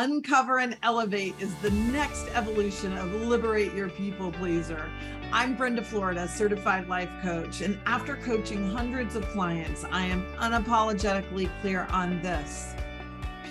Uncover 0.00 0.60
and 0.60 0.78
Elevate 0.82 1.34
is 1.38 1.54
the 1.56 1.70
next 1.92 2.26
evolution 2.32 2.96
of 2.96 3.12
Liberate 3.12 3.74
Your 3.74 3.90
People 3.90 4.32
Pleaser. 4.32 4.88
I'm 5.30 5.54
Brenda 5.54 5.84
Florida, 5.84 6.26
certified 6.26 6.88
life 6.88 7.10
coach, 7.20 7.60
and 7.60 7.78
after 7.84 8.16
coaching 8.16 8.70
hundreds 8.70 9.14
of 9.14 9.28
clients, 9.28 9.84
I 9.84 10.06
am 10.06 10.24
unapologetically 10.38 11.50
clear 11.60 11.86
on 11.90 12.22
this. 12.22 12.72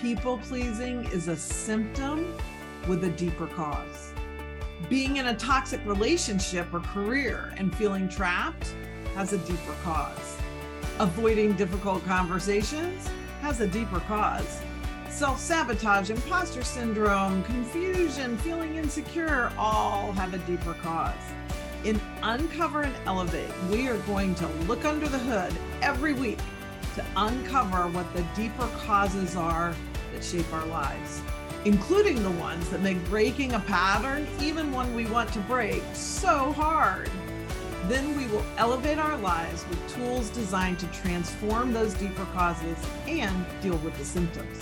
People 0.02 0.38
pleasing 0.38 1.04
is 1.12 1.28
a 1.28 1.36
symptom 1.36 2.34
with 2.88 3.04
a 3.04 3.10
deeper 3.10 3.46
cause. 3.46 4.12
Being 4.88 5.18
in 5.18 5.28
a 5.28 5.36
toxic 5.36 5.80
relationship 5.86 6.74
or 6.74 6.80
career 6.80 7.54
and 7.58 7.72
feeling 7.76 8.08
trapped 8.08 8.74
has 9.14 9.32
a 9.32 9.38
deeper 9.38 9.76
cause. 9.84 10.36
Avoiding 10.98 11.52
difficult 11.52 12.04
conversations 12.06 13.08
has 13.40 13.60
a 13.60 13.68
deeper 13.68 14.00
cause 14.00 14.60
self 15.20 15.38
sabotage, 15.38 16.08
imposter 16.08 16.64
syndrome, 16.64 17.44
confusion, 17.44 18.38
feeling 18.38 18.76
insecure 18.76 19.52
all 19.58 20.12
have 20.12 20.32
a 20.32 20.38
deeper 20.50 20.72
cause. 20.72 21.12
In 21.84 22.00
Uncover 22.22 22.84
and 22.84 22.94
Elevate, 23.04 23.52
we 23.70 23.86
are 23.88 23.98
going 23.98 24.34
to 24.36 24.46
look 24.66 24.86
under 24.86 25.06
the 25.08 25.18
hood 25.18 25.52
every 25.82 26.14
week 26.14 26.38
to 26.94 27.04
uncover 27.16 27.86
what 27.88 28.10
the 28.14 28.24
deeper 28.34 28.66
causes 28.78 29.36
are 29.36 29.74
that 30.14 30.24
shape 30.24 30.50
our 30.54 30.64
lives, 30.68 31.20
including 31.66 32.22
the 32.22 32.30
ones 32.30 32.70
that 32.70 32.80
make 32.80 33.04
breaking 33.10 33.52
a 33.52 33.60
pattern, 33.60 34.26
even 34.40 34.72
one 34.72 34.94
we 34.94 35.04
want 35.04 35.30
to 35.34 35.40
break, 35.40 35.82
so 35.92 36.50
hard. 36.52 37.10
Then 37.88 38.16
we 38.16 38.26
will 38.28 38.46
elevate 38.56 38.96
our 38.96 39.18
lives 39.18 39.66
with 39.68 39.94
tools 39.94 40.30
designed 40.30 40.78
to 40.78 40.86
transform 40.86 41.74
those 41.74 41.92
deeper 41.92 42.24
causes 42.32 42.78
and 43.06 43.44
deal 43.60 43.76
with 43.76 43.98
the 43.98 44.04
symptoms. 44.06 44.58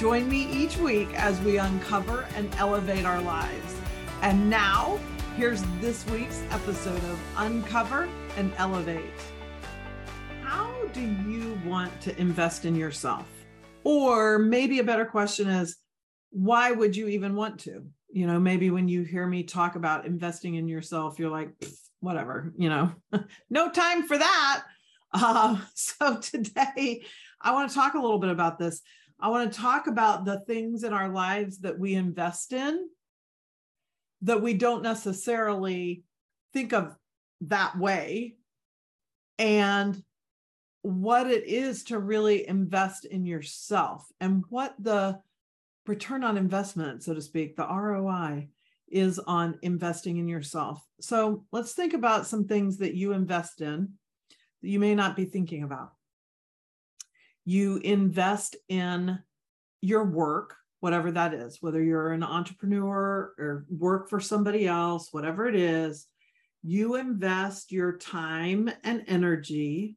Join 0.00 0.30
me 0.30 0.50
each 0.50 0.78
week 0.78 1.12
as 1.12 1.38
we 1.42 1.58
uncover 1.58 2.26
and 2.34 2.50
elevate 2.54 3.04
our 3.04 3.20
lives. 3.20 3.76
And 4.22 4.48
now, 4.48 4.98
here's 5.36 5.62
this 5.78 6.06
week's 6.06 6.42
episode 6.52 6.96
of 6.96 7.20
Uncover 7.36 8.08
and 8.38 8.50
Elevate. 8.56 9.12
How 10.42 10.72
do 10.94 11.02
you 11.02 11.60
want 11.66 12.00
to 12.00 12.18
invest 12.18 12.64
in 12.64 12.74
yourself? 12.76 13.26
Or 13.84 14.38
maybe 14.38 14.78
a 14.78 14.84
better 14.84 15.04
question 15.04 15.50
is, 15.50 15.76
why 16.30 16.72
would 16.72 16.96
you 16.96 17.08
even 17.08 17.36
want 17.36 17.60
to? 17.60 17.84
You 18.10 18.26
know, 18.26 18.40
maybe 18.40 18.70
when 18.70 18.88
you 18.88 19.02
hear 19.02 19.26
me 19.26 19.42
talk 19.42 19.76
about 19.76 20.06
investing 20.06 20.54
in 20.54 20.66
yourself, 20.66 21.18
you're 21.18 21.28
like, 21.28 21.50
whatever, 21.98 22.54
you 22.56 22.70
know, 22.70 22.92
no 23.50 23.68
time 23.68 24.04
for 24.04 24.16
that. 24.16 24.62
Uh, 25.12 25.58
so 25.74 26.16
today, 26.16 27.04
I 27.42 27.52
want 27.52 27.68
to 27.68 27.74
talk 27.74 27.92
a 27.92 28.00
little 28.00 28.18
bit 28.18 28.30
about 28.30 28.58
this. 28.58 28.80
I 29.22 29.28
want 29.28 29.52
to 29.52 29.58
talk 29.58 29.86
about 29.86 30.24
the 30.24 30.40
things 30.40 30.82
in 30.84 30.92
our 30.92 31.08
lives 31.08 31.58
that 31.60 31.78
we 31.78 31.94
invest 31.94 32.52
in 32.52 32.88
that 34.22 34.42
we 34.42 34.54
don't 34.54 34.82
necessarily 34.82 36.04
think 36.52 36.72
of 36.72 36.96
that 37.42 37.78
way 37.78 38.36
and 39.38 40.02
what 40.82 41.30
it 41.30 41.46
is 41.46 41.84
to 41.84 41.98
really 41.98 42.46
invest 42.46 43.04
in 43.04 43.24
yourself 43.26 44.06
and 44.20 44.44
what 44.48 44.74
the 44.78 45.18
return 45.86 46.24
on 46.24 46.36
investment, 46.36 47.02
so 47.02 47.14
to 47.14 47.22
speak, 47.22 47.56
the 47.56 47.66
ROI 47.66 48.48
is 48.88 49.18
on 49.18 49.58
investing 49.62 50.18
in 50.18 50.28
yourself. 50.28 50.84
So 51.00 51.44
let's 51.52 51.72
think 51.72 51.94
about 51.94 52.26
some 52.26 52.46
things 52.46 52.78
that 52.78 52.94
you 52.94 53.12
invest 53.12 53.60
in 53.60 53.90
that 54.62 54.68
you 54.68 54.78
may 54.78 54.94
not 54.94 55.16
be 55.16 55.24
thinking 55.24 55.62
about 55.62 55.92
you 57.50 57.78
invest 57.78 58.54
in 58.68 59.18
your 59.80 60.04
work, 60.04 60.54
whatever 60.78 61.10
that 61.10 61.34
is, 61.34 61.58
whether 61.60 61.82
you're 61.82 62.12
an 62.12 62.22
entrepreneur 62.22 63.34
or 63.36 63.66
work 63.68 64.08
for 64.08 64.20
somebody 64.20 64.68
else, 64.68 65.08
whatever 65.10 65.48
it 65.48 65.56
is, 65.56 66.06
you 66.62 66.94
invest 66.94 67.72
your 67.72 67.96
time 67.96 68.70
and 68.84 69.02
energy 69.08 69.96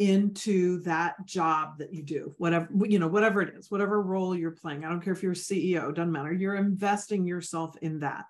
into 0.00 0.80
that 0.82 1.14
job 1.24 1.78
that 1.78 1.94
you 1.94 2.02
do 2.02 2.34
whatever 2.38 2.68
you 2.84 2.98
know 2.98 3.06
whatever 3.06 3.40
it 3.40 3.54
is 3.54 3.70
whatever 3.70 4.02
role 4.02 4.36
you're 4.36 4.50
playing. 4.50 4.84
I 4.84 4.88
don't 4.88 5.00
care 5.00 5.12
if 5.12 5.22
you're 5.22 5.32
a 5.32 5.36
ceo 5.36 5.94
doesn't 5.94 6.10
matter. 6.10 6.32
You're 6.32 6.56
investing 6.56 7.26
yourself 7.26 7.76
in 7.80 8.00
that. 8.00 8.24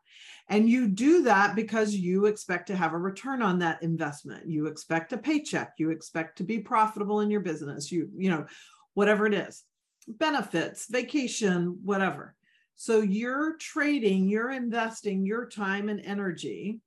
And 0.50 0.68
you 0.68 0.88
do 0.88 1.22
that 1.22 1.56
because 1.56 1.94
you 1.94 2.26
expect 2.26 2.66
to 2.66 2.76
have 2.76 2.92
a 2.92 2.98
return 2.98 3.40
on 3.40 3.58
that 3.60 3.82
investment. 3.82 4.46
You 4.46 4.66
expect 4.66 5.14
a 5.14 5.18
paycheck. 5.18 5.72
You 5.78 5.88
expect 5.88 6.36
to 6.38 6.44
be 6.44 6.58
profitable 6.58 7.20
in 7.20 7.30
your 7.30 7.40
business. 7.40 7.90
You 7.90 8.10
you 8.14 8.28
know 8.28 8.46
whatever 8.92 9.26
it 9.26 9.34
is 9.34 9.64
benefits 10.06 10.86
vacation 10.90 11.78
whatever. 11.82 12.34
So 12.76 13.00
you're 13.00 13.56
trading 13.56 14.28
you're 14.28 14.50
investing 14.50 15.24
your 15.24 15.48
time 15.48 15.88
and 15.88 16.00
energy. 16.00 16.80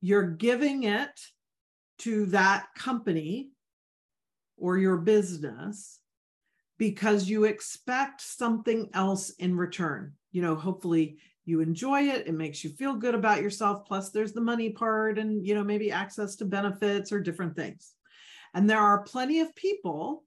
You're 0.00 0.30
giving 0.30 0.84
it 0.84 1.10
to 2.00 2.26
that 2.26 2.66
company 2.76 3.50
or 4.56 4.78
your 4.78 4.98
business 4.98 6.00
because 6.78 7.28
you 7.28 7.44
expect 7.44 8.20
something 8.20 8.88
else 8.94 9.30
in 9.30 9.56
return. 9.56 10.14
You 10.32 10.42
know, 10.42 10.54
hopefully 10.54 11.18
you 11.44 11.60
enjoy 11.60 12.02
it, 12.02 12.26
it 12.26 12.34
makes 12.34 12.62
you 12.62 12.70
feel 12.70 12.94
good 12.94 13.14
about 13.14 13.42
yourself. 13.42 13.86
Plus, 13.86 14.10
there's 14.10 14.32
the 14.32 14.40
money 14.40 14.70
part 14.70 15.18
and, 15.18 15.46
you 15.46 15.54
know, 15.54 15.64
maybe 15.64 15.90
access 15.90 16.36
to 16.36 16.44
benefits 16.44 17.12
or 17.12 17.20
different 17.20 17.56
things. 17.56 17.92
And 18.54 18.68
there 18.68 18.78
are 18.78 19.02
plenty 19.02 19.40
of 19.40 19.54
people 19.54 20.24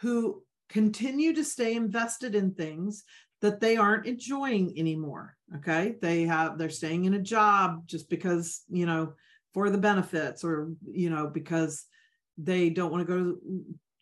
who 0.00 0.42
continue 0.68 1.32
to 1.34 1.44
stay 1.44 1.74
invested 1.74 2.34
in 2.34 2.52
things 2.52 3.04
that 3.40 3.60
they 3.60 3.76
aren't 3.76 4.06
enjoying 4.06 4.78
anymore. 4.78 5.36
Okay. 5.56 5.96
They 6.02 6.22
have, 6.22 6.58
they're 6.58 6.70
staying 6.70 7.04
in 7.04 7.14
a 7.14 7.20
job 7.20 7.86
just 7.86 8.10
because, 8.10 8.62
you 8.68 8.86
know, 8.86 9.12
for 9.56 9.70
the 9.70 9.78
benefits 9.78 10.44
or 10.44 10.74
you 10.86 11.08
know 11.08 11.28
because 11.32 11.86
they 12.36 12.68
don't 12.68 12.92
want 12.92 13.06
to 13.06 13.10
go 13.10 13.36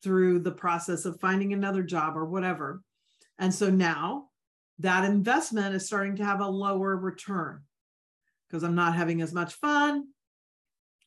through 0.02 0.40
the 0.40 0.50
process 0.50 1.04
of 1.04 1.20
finding 1.20 1.52
another 1.52 1.84
job 1.84 2.16
or 2.16 2.24
whatever. 2.24 2.82
And 3.38 3.54
so 3.54 3.70
now 3.70 4.30
that 4.80 5.04
investment 5.04 5.72
is 5.76 5.86
starting 5.86 6.16
to 6.16 6.24
have 6.24 6.40
a 6.40 6.48
lower 6.48 6.96
return 6.96 7.60
because 8.48 8.64
i'm 8.64 8.74
not 8.74 8.96
having 8.96 9.22
as 9.22 9.32
much 9.32 9.54
fun. 9.54 10.08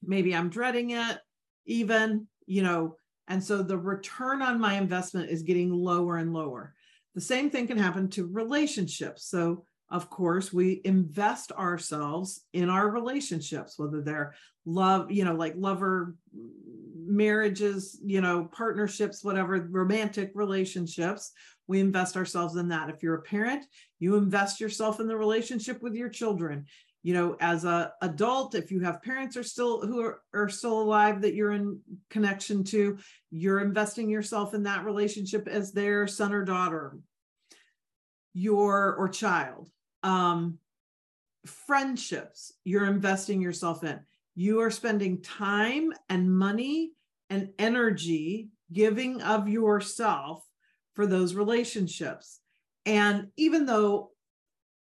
Maybe 0.01 0.33
i'm 0.33 0.47
dreading 0.47 0.91
it 0.91 1.17
even 1.65 2.27
you 2.45 2.63
know 2.63 2.95
and 3.27 3.43
so 3.43 3.61
the 3.61 3.77
return 3.77 4.41
on 4.41 4.61
my 4.61 4.75
investment 4.75 5.29
is 5.29 5.43
getting 5.43 5.73
lower 5.73 6.15
and 6.15 6.31
lower. 6.31 6.73
The 7.15 7.19
same 7.19 7.49
thing 7.49 7.67
can 7.67 7.77
happen 7.77 8.09
to 8.11 8.25
relationships. 8.25 9.25
So 9.29 9.65
of 9.89 10.09
course 10.09 10.51
we 10.51 10.81
invest 10.83 11.51
ourselves 11.53 12.45
in 12.53 12.69
our 12.69 12.89
relationships 12.89 13.77
whether 13.77 14.01
they're 14.01 14.33
love 14.65 15.09
you 15.11 15.23
know 15.23 15.33
like 15.33 15.53
lover 15.55 16.15
marriages 17.07 17.99
you 18.03 18.21
know 18.21 18.49
partnerships 18.51 19.23
whatever 19.23 19.67
romantic 19.71 20.31
relationships. 20.35 21.31
We 21.69 21.81
invest 21.81 22.15
ourselves 22.15 22.55
in 22.55 22.69
that. 22.69 22.89
If 22.89 23.01
you're 23.01 23.15
a 23.15 23.21
parent 23.21 23.65
you 23.99 24.15
invest 24.15 24.59
yourself 24.59 24.99
in 24.99 25.07
the 25.07 25.17
relationship 25.17 25.81
with 25.81 25.95
your 25.95 26.09
children. 26.09 26.65
You 27.03 27.13
know 27.13 27.37
as 27.39 27.63
a 27.63 27.93
adult 28.01 28.55
if 28.55 28.71
you 28.71 28.81
have 28.81 29.01
parents 29.01 29.37
are 29.37 29.43
still 29.43 29.85
who 29.85 30.01
are, 30.01 30.21
are 30.33 30.49
still 30.49 30.81
alive 30.81 31.21
that 31.21 31.35
you're 31.35 31.53
in 31.53 31.79
connection 32.09 32.65
to 32.65 32.97
you're 33.31 33.61
investing 33.61 34.09
yourself 34.09 34.53
in 34.53 34.63
that 34.63 34.83
relationship 34.83 35.47
as 35.47 35.71
their 35.71 36.07
son 36.07 36.33
or 36.33 36.43
daughter 36.43 36.97
your 38.33 38.95
or 38.95 39.07
child 39.07 39.69
um, 40.07 40.57
friendships 41.45 42.53
you're 42.63 42.87
investing 42.87 43.41
yourself 43.41 43.83
in. 43.83 43.99
You 44.35 44.61
are 44.61 44.71
spending 44.71 45.21
time 45.21 45.91
and 46.09 46.35
money 46.35 46.91
and 47.29 47.49
energy 47.59 48.49
giving 48.71 49.21
of 49.21 49.49
yourself 49.49 50.47
for 50.93 51.05
those 51.05 51.35
relationships. 51.35 52.39
And 52.85 53.27
even 53.35 53.65
though 53.65 54.11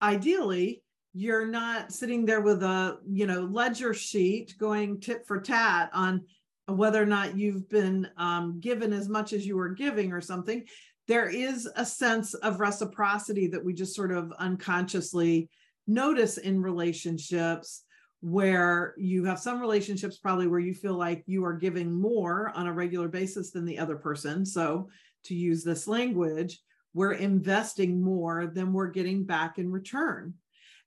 ideally 0.02 0.84
you're 1.14 1.48
not 1.48 1.92
sitting 1.92 2.26
there 2.26 2.42
with 2.42 2.64
a 2.64 3.00
you 3.10 3.26
know 3.26 3.42
ledger 3.42 3.94
sheet 3.94 4.56
going 4.58 5.02
tit 5.02 5.26
for 5.28 5.42
tat 5.42 5.90
on 5.94 6.24
whether 6.68 7.02
or 7.02 7.06
not 7.06 7.36
you've 7.36 7.68
been 7.68 8.08
um, 8.16 8.60
given 8.60 8.94
as 8.94 9.10
much 9.10 9.34
as 9.34 9.46
you 9.46 9.58
were 9.58 9.70
giving 9.70 10.14
or 10.14 10.22
something 10.22 10.64
there 11.10 11.28
is 11.28 11.68
a 11.76 11.84
sense 11.84 12.36
of 12.36 12.60
reciprocity 12.60 13.48
that 13.48 13.66
we 13.66 13.74
just 13.74 13.96
sort 13.96 14.12
of 14.12 14.32
unconsciously 14.38 15.50
notice 15.88 16.38
in 16.38 16.62
relationships 16.62 17.84
where 18.22 18.94
you 18.96 19.24
have 19.26 19.40
some 19.40 19.60
relationships 19.60 20.20
probably 20.20 20.46
where 20.46 20.60
you 20.60 20.76
feel 20.76 20.94
like 20.94 21.24
you 21.26 21.44
are 21.44 21.54
giving 21.54 21.92
more 21.92 22.52
on 22.54 22.68
a 22.68 22.74
regular 22.74 23.08
basis 23.08 23.50
than 23.50 23.66
the 23.66 23.80
other 23.80 23.96
person. 23.96 24.46
So, 24.46 24.90
to 25.24 25.34
use 25.34 25.64
this 25.64 25.88
language, 25.88 26.60
we're 26.94 27.14
investing 27.14 28.02
more 28.02 28.46
than 28.46 28.72
we're 28.72 28.92
getting 28.92 29.24
back 29.24 29.58
in 29.58 29.72
return. 29.72 30.36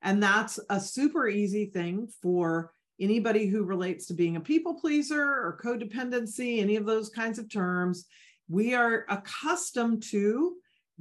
And 0.03 0.23
that's 0.23 0.61
a 0.71 0.79
super 0.79 1.27
easy 1.27 1.67
thing 1.67 2.09
for 2.23 2.73
anybody 3.01 3.47
who 3.47 3.65
relates 3.65 4.07
to 4.07 4.15
being 4.15 4.37
a 4.37 4.41
people 4.41 4.75
pleaser 4.75 5.21
or 5.21 5.59
codependency, 5.63 6.61
any 6.61 6.77
of 6.77 6.87
those 6.87 7.09
kinds 7.09 7.41
of 7.41 7.51
terms 7.53 8.07
we 8.53 8.75
are 8.75 9.07
accustomed 9.09 10.03
to 10.03 10.57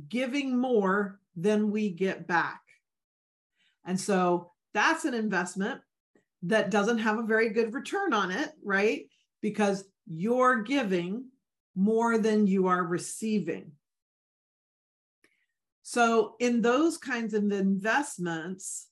giving 0.08 0.58
more 0.58 1.20
than 1.36 1.70
we 1.70 1.90
get 1.90 2.26
back. 2.26 2.62
And 3.86 4.00
so 4.00 4.52
that's 4.74 5.04
an 5.04 5.14
investment 5.14 5.82
that 6.44 6.72
doesn't 6.72 7.00
have 7.00 7.20
a 7.20 7.26
very 7.26 7.50
good 7.50 7.74
return 7.74 8.14
on 8.14 8.32
it, 8.32 8.52
right? 8.64 9.06
Because 9.42 9.84
you're 10.08 10.64
giving 10.64 11.26
more 11.76 12.18
than 12.18 12.48
you 12.48 12.68
are 12.68 12.84
receiving. 12.86 13.74
So, 15.84 16.36
in 16.40 16.62
those 16.62 16.98
kinds 16.98 17.34
of 17.34 17.52
investments, 17.52 18.88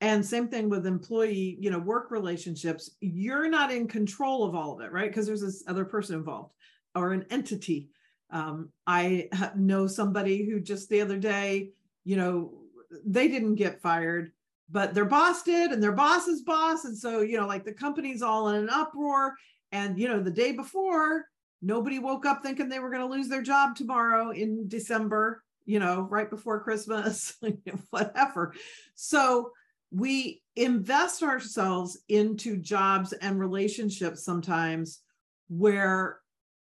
and 0.00 0.24
same 0.24 0.48
thing 0.48 0.70
with 0.70 0.86
employee, 0.86 1.58
you 1.60 1.70
know, 1.70 1.78
work 1.78 2.10
relationships, 2.10 2.96
you're 3.00 3.50
not 3.50 3.70
in 3.70 3.86
control 3.86 4.44
of 4.44 4.54
all 4.54 4.74
of 4.74 4.80
it, 4.80 4.92
right? 4.92 5.10
Because 5.10 5.26
there's 5.26 5.42
this 5.42 5.64
other 5.66 5.84
person 5.84 6.16
involved 6.16 6.52
or 6.98 7.12
an 7.12 7.26
entity. 7.30 7.90
Um, 8.30 8.70
I 8.86 9.28
know 9.56 9.86
somebody 9.86 10.44
who 10.44 10.60
just 10.60 10.88
the 10.88 11.00
other 11.00 11.18
day, 11.18 11.70
you 12.04 12.16
know, 12.16 12.52
they 13.04 13.28
didn't 13.28 13.56
get 13.56 13.80
fired, 13.80 14.32
but 14.70 14.94
their 14.94 15.04
boss 15.04 15.42
did 15.42 15.72
and 15.72 15.82
their 15.82 15.92
boss's 15.92 16.42
boss. 16.42 16.84
And 16.84 16.96
so, 16.96 17.20
you 17.20 17.38
know, 17.38 17.46
like 17.46 17.64
the 17.64 17.72
company's 17.72 18.22
all 18.22 18.48
in 18.48 18.56
an 18.56 18.70
uproar. 18.70 19.34
And, 19.72 19.98
you 19.98 20.08
know, 20.08 20.20
the 20.20 20.30
day 20.30 20.52
before, 20.52 21.26
nobody 21.62 21.98
woke 21.98 22.26
up 22.26 22.42
thinking 22.42 22.68
they 22.68 22.78
were 22.78 22.90
going 22.90 23.06
to 23.06 23.14
lose 23.14 23.28
their 23.28 23.42
job 23.42 23.76
tomorrow 23.76 24.30
in 24.30 24.68
December, 24.68 25.42
you 25.64 25.78
know, 25.78 26.02
right 26.10 26.30
before 26.30 26.62
Christmas, 26.62 27.36
whatever. 27.90 28.54
So 28.94 29.52
we 29.90 30.42
invest 30.56 31.22
ourselves 31.22 31.98
into 32.08 32.56
jobs 32.56 33.12
and 33.12 33.38
relationships 33.38 34.24
sometimes 34.24 35.00
where 35.48 36.18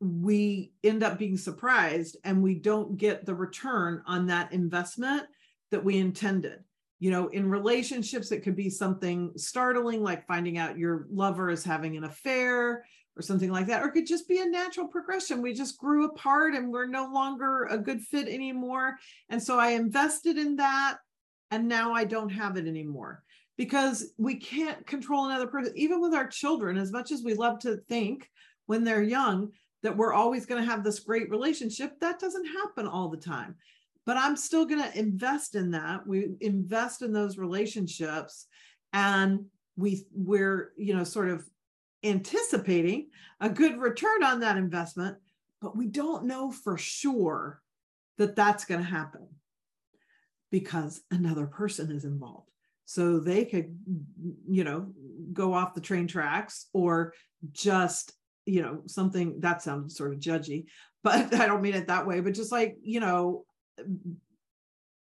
we 0.02 0.72
end 0.82 1.04
up 1.04 1.16
being 1.16 1.36
surprised 1.36 2.16
and 2.24 2.42
we 2.42 2.54
don't 2.56 2.96
get 2.96 3.24
the 3.24 3.34
return 3.34 4.02
on 4.06 4.26
that 4.26 4.52
investment 4.52 5.22
that 5.70 5.84
we 5.84 5.98
intended. 5.98 6.58
You 6.98 7.12
know, 7.12 7.28
in 7.28 7.48
relationships, 7.48 8.32
it 8.32 8.40
could 8.40 8.56
be 8.56 8.68
something 8.68 9.32
startling, 9.36 10.02
like 10.02 10.26
finding 10.26 10.58
out 10.58 10.78
your 10.78 11.06
lover 11.10 11.50
is 11.50 11.64
having 11.64 11.96
an 11.96 12.04
affair 12.04 12.84
or 13.16 13.22
something 13.22 13.50
like 13.50 13.66
that, 13.66 13.82
or 13.82 13.88
it 13.88 13.92
could 13.92 14.06
just 14.06 14.28
be 14.28 14.40
a 14.40 14.46
natural 14.46 14.88
progression. 14.88 15.42
We 15.42 15.52
just 15.52 15.78
grew 15.78 16.06
apart 16.06 16.54
and 16.54 16.72
we're 16.72 16.86
no 16.86 17.06
longer 17.12 17.66
a 17.66 17.78
good 17.78 18.00
fit 18.00 18.26
anymore. 18.26 18.96
And 19.28 19.42
so 19.42 19.58
I 19.58 19.70
invested 19.70 20.36
in 20.36 20.56
that 20.56 20.98
and 21.50 21.68
now 21.68 21.92
I 21.92 22.04
don't 22.04 22.30
have 22.30 22.56
it 22.56 22.66
anymore 22.66 23.22
because 23.56 24.12
we 24.16 24.36
can't 24.36 24.84
control 24.86 25.26
another 25.26 25.46
person, 25.46 25.72
even 25.76 26.00
with 26.00 26.14
our 26.14 26.26
children, 26.26 26.76
as 26.76 26.90
much 26.90 27.12
as 27.12 27.22
we 27.22 27.34
love 27.34 27.58
to 27.60 27.76
think 27.88 28.28
when 28.66 28.84
they're 28.84 29.02
young 29.02 29.50
that 29.82 29.96
we're 29.96 30.12
always 30.12 30.46
going 30.46 30.62
to 30.62 30.70
have 30.70 30.84
this 30.84 31.00
great 31.00 31.30
relationship. 31.30 31.98
That 32.00 32.20
doesn't 32.20 32.46
happen 32.46 32.86
all 32.86 33.08
the 33.08 33.16
time 33.16 33.56
but 34.04 34.16
I'm 34.16 34.36
still 34.36 34.64
going 34.64 34.82
to 34.82 34.98
invest 34.98 35.54
in 35.54 35.70
that. 35.72 36.06
We 36.06 36.30
invest 36.40 37.02
in 37.02 37.12
those 37.12 37.38
relationships 37.38 38.46
and 38.92 39.46
we 39.76 40.04
we're, 40.12 40.72
you 40.76 40.94
know, 40.94 41.04
sort 41.04 41.28
of 41.28 41.48
anticipating 42.04 43.08
a 43.40 43.48
good 43.48 43.78
return 43.78 44.24
on 44.24 44.40
that 44.40 44.56
investment, 44.56 45.16
but 45.60 45.76
we 45.76 45.86
don't 45.86 46.26
know 46.26 46.50
for 46.50 46.76
sure 46.76 47.62
that 48.18 48.36
that's 48.36 48.64
going 48.64 48.80
to 48.80 48.86
happen 48.86 49.26
because 50.50 51.00
another 51.10 51.46
person 51.46 51.90
is 51.90 52.04
involved. 52.04 52.50
So 52.84 53.20
they 53.20 53.44
could, 53.44 53.78
you 54.48 54.64
know, 54.64 54.92
go 55.32 55.54
off 55.54 55.74
the 55.74 55.80
train 55.80 56.08
tracks 56.08 56.66
or 56.72 57.14
just, 57.52 58.12
you 58.46 58.62
know, 58.62 58.82
something 58.86 59.40
that 59.40 59.62
sounded 59.62 59.92
sort 59.92 60.12
of 60.12 60.20
judgy, 60.20 60.66
but 61.02 61.34
I 61.34 61.46
don't 61.46 61.62
mean 61.62 61.74
it 61.74 61.88
that 61.88 62.06
way, 62.06 62.20
but 62.20 62.34
just 62.34 62.52
like, 62.52 62.76
you 62.82 63.00
know, 63.00 63.44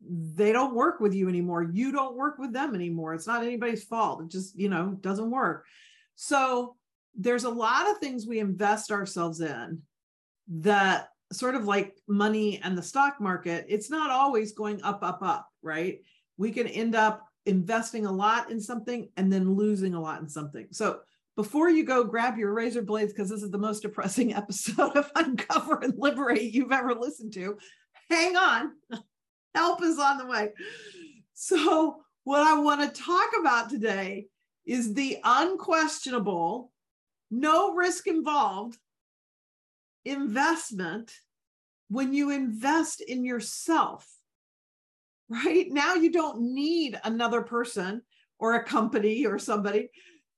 they 0.05 0.52
don't 0.52 0.75
work 0.75 1.00
with 1.00 1.14
you 1.14 1.29
anymore. 1.29 1.62
You 1.62 1.93
don't 1.93 2.17
work 2.17 2.38
with 2.38 2.52
them 2.52 2.75
anymore. 2.75 3.14
It's 3.14 3.26
not 3.26 3.44
anybody's 3.44 3.84
fault. 3.84 4.23
It 4.23 4.31
just, 4.31 4.58
you 4.58 4.69
know, 4.69 4.96
doesn't 5.00 5.31
work. 5.31 5.64
So 6.17 6.76
there's 7.14 7.44
a 7.44 7.50
lot 7.50 7.88
of 7.90 7.99
things 7.99 8.26
we 8.26 8.40
invest 8.40 8.90
ourselves 8.90 9.40
in 9.40 9.82
that 10.49 11.08
sort 11.32 11.55
of 11.55 11.64
like 11.64 11.96
money 12.08 12.61
and 12.62 12.76
the 12.76 12.82
stock 12.82 13.20
market, 13.20 13.67
it's 13.69 13.90
not 13.90 14.11
always 14.11 14.52
going 14.52 14.82
up, 14.82 15.02
up, 15.02 15.23
up, 15.23 15.49
right? 15.62 16.00
We 16.37 16.50
can 16.50 16.67
end 16.67 16.94
up 16.94 17.26
investing 17.46 18.06
a 18.06 18.12
lot 18.12 18.50
in 18.50 18.61
something 18.61 19.08
and 19.17 19.32
then 19.32 19.55
losing 19.55 19.94
a 19.94 20.00
lot 20.00 20.20
in 20.20 20.29
something. 20.29 20.67
So 20.70 21.00
before 21.37 21.70
you 21.70 21.84
go 21.84 22.05
grab 22.05 22.37
your 22.37 22.52
razor 22.52 22.82
blades, 22.82 23.12
because 23.12 23.31
this 23.31 23.43
is 23.43 23.50
the 23.50 23.58
most 23.58 23.81
depressing 23.81 24.34
episode 24.34 24.96
of 24.96 25.11
Uncover 25.14 25.81
and 25.82 25.94
Liberate 25.96 26.52
you've 26.52 26.73
ever 26.73 26.94
listened 26.94 27.32
to, 27.34 27.56
hang 28.11 28.37
on. 28.37 28.73
Help 29.55 29.82
is 29.82 29.99
on 29.99 30.19
the 30.19 30.26
way. 30.26 30.50
So, 31.34 31.96
what 32.25 32.46
I 32.46 32.58
want 32.58 32.81
to 32.81 33.02
talk 33.02 33.31
about 33.38 33.69
today 33.69 34.26
is 34.64 34.94
the 34.94 35.19
unquestionable, 35.25 36.70
no 37.31 37.75
risk 37.75 38.06
involved 38.06 38.79
investment 40.05 41.12
when 41.88 42.14
you 42.14 42.31
invest 42.31 43.00
in 43.00 43.25
yourself. 43.25 44.08
Right 45.29 45.67
now, 45.70 45.94
you 45.94 46.12
don't 46.12 46.55
need 46.55 46.99
another 47.05 47.43
person 47.43 48.02
or 48.38 48.55
a 48.55 48.64
company 48.64 49.26
or 49.26 49.38
somebody 49.38 49.90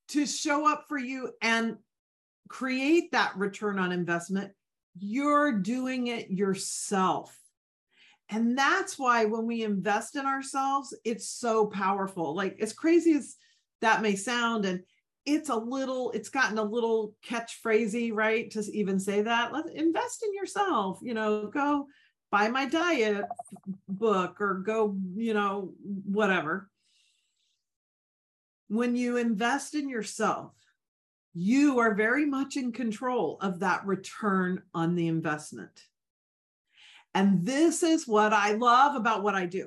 to 0.09 0.27
show 0.27 0.71
up 0.71 0.87
for 0.89 0.99
you 0.99 1.33
and 1.41 1.77
create 2.49 3.13
that 3.13 3.37
return 3.37 3.79
on 3.79 3.93
investment. 3.93 4.53
You're 4.99 5.53
doing 5.53 6.09
it 6.09 6.31
yourself. 6.31 7.37
And 8.31 8.57
that's 8.57 8.99
why 8.99 9.25
when 9.27 9.47
we 9.47 9.63
invest 9.65 10.17
in 10.17 10.25
ourselves, 10.25 10.97
it's 11.05 11.29
so 11.29 11.67
powerful. 11.67 12.35
Like, 12.35 12.59
as 12.61 12.73
crazy 12.73 13.13
as 13.15 13.37
that 13.81 14.03
may 14.03 14.17
sound, 14.17 14.65
and 14.65 14.81
it's 15.27 15.49
a 15.49 15.57
little, 15.57 16.11
it's 16.13 16.29
gotten 16.29 16.59
a 16.59 16.63
little 16.63 17.15
catchphrasy, 17.27 18.13
right? 18.15 18.51
To 18.53 18.61
even 18.73 18.99
say 18.99 19.23
that, 19.23 19.53
let's 19.53 19.71
invest 19.71 20.23
in 20.23 20.35
yourself, 20.35 21.01
you 21.03 21.15
know, 21.15 21.49
go 21.49 21.87
buy 22.31 22.49
my 22.49 22.67
diet 22.67 23.25
book 23.89 24.41
or 24.41 24.55
go, 24.55 24.97
you 25.15 25.35
know, 25.35 25.73
whatever. 26.05 26.71
When 28.69 28.97
you 28.97 29.17
invest 29.17 29.75
in 29.75 29.89
yourself, 29.89 30.53
you 31.35 31.81
are 31.81 31.95
very 31.95 32.25
much 32.25 32.57
in 32.57 32.73
control 32.73 33.39
of 33.41 33.61
that 33.61 33.85
return 33.87 34.63
on 34.73 34.95
the 34.95 35.09
investment. 35.09 35.83
And 37.15 37.45
this 37.45 37.83
is 37.83 38.09
what 38.09 38.33
I 38.33 38.53
love 38.53 38.97
about 38.97 39.23
what 39.23 39.35
I 39.35 39.47
do 39.47 39.67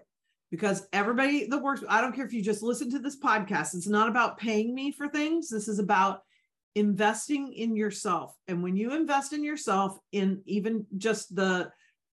because 0.50 0.88
everybody 0.94 1.48
that 1.48 1.62
works, 1.62 1.84
I 1.88 2.02
don't 2.02 2.16
care 2.16 2.26
if 2.26 2.34
you 2.34 2.42
just 2.42 2.64
listen 2.64 2.90
to 2.92 3.00
this 3.00 3.20
podcast, 3.20 3.76
it's 3.76 3.88
not 3.88 4.10
about 4.10 4.38
paying 4.38 4.74
me 4.74 4.92
for 4.92 5.08
things. 5.08 5.50
This 5.50 5.68
is 5.68 5.80
about 5.80 6.24
investing 6.76 7.54
in 7.54 7.76
yourself. 7.76 8.36
And 8.48 8.64
when 8.64 8.76
you 8.76 8.96
invest 8.96 9.34
in 9.34 9.44
yourself, 9.44 9.98
in 10.12 10.42
even 10.46 10.86
just 10.98 11.36
the 11.36 11.72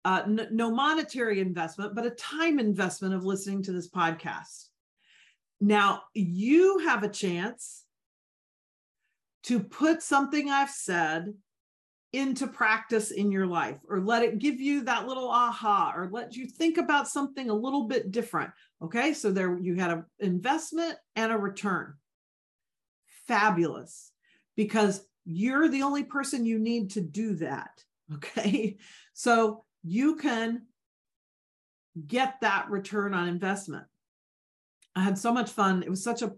uh, 0.05 0.23
n- 0.25 0.49
no 0.50 0.71
monetary 0.71 1.41
investment, 1.41 1.95
but 1.95 2.07
a 2.07 2.11
time 2.11 2.59
investment 2.59 3.14
of 3.14 3.25
listening 3.25 3.62
to 3.62 3.73
this 3.73 3.88
podcast. 3.88 4.69
Now 5.61 6.03
you 6.15 6.79
have 6.79 7.03
a 7.03 7.09
chance 7.09 7.85
to 9.45 9.61
put 9.61 10.03
something 10.03 10.50
I've 10.50 10.71
said 10.71 11.35
into 12.12 12.47
practice 12.47 13.11
in 13.11 13.31
your 13.31 13.47
life 13.47 13.79
or 13.88 14.00
let 14.00 14.23
it 14.23 14.38
give 14.38 14.61
you 14.61 14.85
that 14.85 15.07
little 15.07 15.29
aha 15.29 15.93
or 15.95 16.09
let 16.11 16.35
you 16.35 16.47
think 16.47 16.79
about 16.79 17.07
something 17.07 17.50
a 17.50 17.55
little 17.55 17.85
bit 17.85 18.11
different. 18.11 18.50
Okay 18.83 19.12
so 19.12 19.31
there 19.31 19.59
you 19.59 19.75
had 19.75 19.91
an 19.91 20.05
investment 20.21 20.97
and 21.17 21.33
a 21.33 21.37
return. 21.37 21.95
Fabulous 23.27 24.12
because 24.57 25.05
you're 25.27 25.69
the 25.69 25.83
only 25.83 26.05
person 26.05 26.47
you 26.47 26.59
need 26.59 26.91
to 26.91 27.03
do 27.03 27.35
that 27.35 27.83
okay? 28.15 28.79
So 29.12 29.65
you 29.83 30.17
can 30.17 30.62
get 32.07 32.37
that 32.41 32.71
return 32.71 33.15
on 33.15 33.29
investment 33.29 33.87
i 34.99 35.02
had 35.02 35.17
so 35.17 35.33
much 35.33 35.50
fun 35.50 35.83
it 35.83 35.90
was 35.90 36.02
such 36.02 36.23
a 36.23 36.33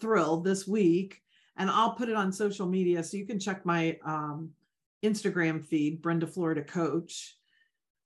thrill 0.00 0.40
this 0.40 0.66
week 0.66 1.20
and 1.56 1.70
i'll 1.70 1.92
put 1.92 2.08
it 2.08 2.16
on 2.16 2.32
social 2.32 2.66
media 2.66 3.02
so 3.02 3.16
you 3.16 3.26
can 3.26 3.38
check 3.38 3.64
my 3.64 3.96
um, 4.04 4.50
Instagram 5.04 5.64
feed, 5.64 6.02
Brenda 6.02 6.26
Florida 6.26 6.62
Coach, 6.62 7.36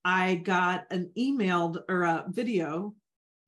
I 0.05 0.37
got 0.37 0.87
an 0.90 1.11
emailed 1.17 1.83
or 1.88 2.05
a 2.05 2.25
video 2.29 2.95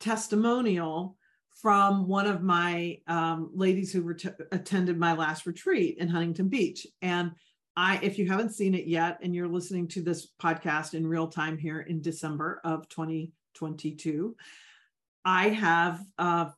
testimonial 0.01 1.17
from 1.61 2.09
one 2.09 2.27
of 2.27 2.43
my 2.43 2.99
um, 3.07 3.51
ladies 3.55 3.93
who 3.93 4.03
ret- 4.03 4.39
attended 4.51 4.99
my 4.99 5.13
last 5.15 5.47
retreat 5.47 5.99
in 5.99 6.09
Huntington 6.09 6.49
Beach. 6.49 6.87
And 7.01 7.33
I, 7.77 8.01
if 8.03 8.19
you 8.19 8.29
haven't 8.29 8.55
seen 8.55 8.75
it 8.75 8.87
yet, 8.87 9.19
and 9.23 9.35
you're 9.35 9.49
listening 9.49 9.89
to 9.89 10.03
this 10.03 10.29
podcast 10.41 10.95
in 10.95 11.07
real 11.07 11.29
time 11.29 11.57
here 11.57 11.81
in 11.81 12.03
December 12.03 12.61
of 12.65 12.89
2022, 12.89 14.37
I 15.25 15.51
have 15.51 16.03
uh, 16.19 16.51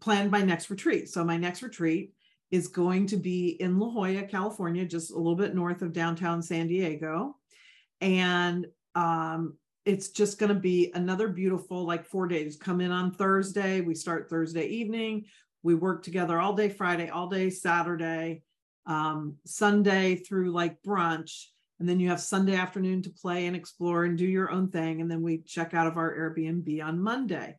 planned 0.00 0.30
my 0.30 0.42
next 0.42 0.70
retreat. 0.70 1.08
So 1.08 1.24
my 1.24 1.36
next 1.36 1.62
retreat 1.62 2.12
is 2.50 2.68
going 2.68 3.06
to 3.08 3.16
be 3.16 3.48
in 3.60 3.78
La 3.78 3.88
Jolla, 3.88 4.22
California, 4.22 4.84
just 4.84 5.10
a 5.10 5.16
little 5.16 5.34
bit 5.34 5.54
north 5.54 5.82
of 5.82 5.92
downtown 5.92 6.42
San 6.42 6.68
Diego. 6.68 7.36
And 8.00 8.66
um, 8.94 9.56
it's 9.84 10.08
just 10.08 10.38
going 10.38 10.52
to 10.52 10.60
be 10.60 10.90
another 10.94 11.28
beautiful 11.28 11.84
like 11.84 12.06
four 12.06 12.26
days. 12.26 12.56
Come 12.56 12.80
in 12.80 12.90
on 12.90 13.12
thursday 13.12 13.80
we 13.80 13.94
start 13.94 14.28
thursday 14.28 14.66
evening. 14.66 15.24
We 15.62 15.74
work 15.74 16.02
together 16.02 16.40
all 16.40 16.54
day 16.54 16.68
friday 16.68 17.08
all 17.08 17.28
day 17.28 17.50
saturday 17.50 18.42
um, 18.86 19.36
sunday 19.44 20.16
through 20.16 20.52
like 20.52 20.82
brunch. 20.82 21.46
And 21.78 21.88
then 21.88 22.00
you 22.00 22.08
have 22.08 22.20
sunday 22.20 22.56
afternoon 22.56 23.02
to 23.02 23.10
play 23.10 23.46
and 23.46 23.56
explore 23.56 24.04
and 24.04 24.16
do 24.16 24.26
your 24.26 24.50
own 24.50 24.70
thing. 24.70 25.00
And 25.00 25.10
then 25.10 25.22
we 25.22 25.38
check 25.38 25.74
out 25.74 25.86
of 25.86 25.96
our 25.96 26.14
airbnb 26.14 26.82
on 26.84 27.00
monday 27.00 27.56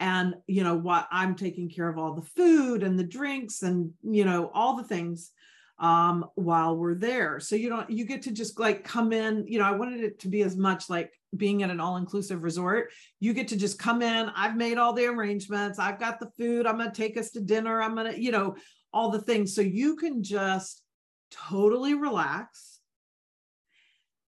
and 0.00 0.34
you 0.46 0.62
know 0.62 0.76
what 0.76 1.08
i'm 1.10 1.34
taking 1.34 1.68
care 1.68 1.88
of 1.88 1.98
all 1.98 2.14
the 2.14 2.22
food 2.22 2.82
and 2.82 2.98
the 2.98 3.04
drinks 3.04 3.62
and 3.62 3.92
you 4.02 4.24
know 4.24 4.50
all 4.54 4.76
the 4.76 4.84
things 4.84 5.32
um, 5.80 6.24
while 6.34 6.76
we're 6.76 6.94
there. 6.94 7.38
So 7.40 7.56
you 7.56 7.68
don't 7.68 7.88
you 7.88 8.04
get 8.04 8.22
to 8.22 8.32
just 8.32 8.58
like 8.58 8.84
come 8.84 9.12
in. 9.12 9.46
You 9.46 9.58
know, 9.58 9.64
I 9.64 9.72
wanted 9.72 10.02
it 10.02 10.18
to 10.20 10.28
be 10.28 10.42
as 10.42 10.56
much 10.56 10.90
like 10.90 11.12
being 11.36 11.62
at 11.62 11.70
an 11.70 11.80
all-inclusive 11.80 12.42
resort. 12.42 12.90
You 13.20 13.32
get 13.32 13.48
to 13.48 13.56
just 13.56 13.78
come 13.78 14.02
in. 14.02 14.30
I've 14.34 14.56
made 14.56 14.78
all 14.78 14.92
the 14.92 15.06
arrangements. 15.06 15.78
I've 15.78 16.00
got 16.00 16.20
the 16.20 16.30
food. 16.38 16.66
I'm 16.66 16.78
gonna 16.78 16.92
take 16.92 17.16
us 17.16 17.30
to 17.32 17.40
dinner. 17.40 17.80
I'm 17.80 17.94
gonna, 17.94 18.14
you 18.14 18.32
know, 18.32 18.56
all 18.92 19.10
the 19.10 19.22
things. 19.22 19.54
So 19.54 19.60
you 19.60 19.96
can 19.96 20.22
just 20.22 20.82
totally 21.30 21.94
relax 21.94 22.80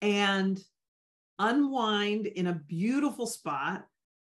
and 0.02 0.58
unwind 1.38 2.26
in 2.26 2.46
a 2.46 2.54
beautiful 2.54 3.26
spot 3.26 3.84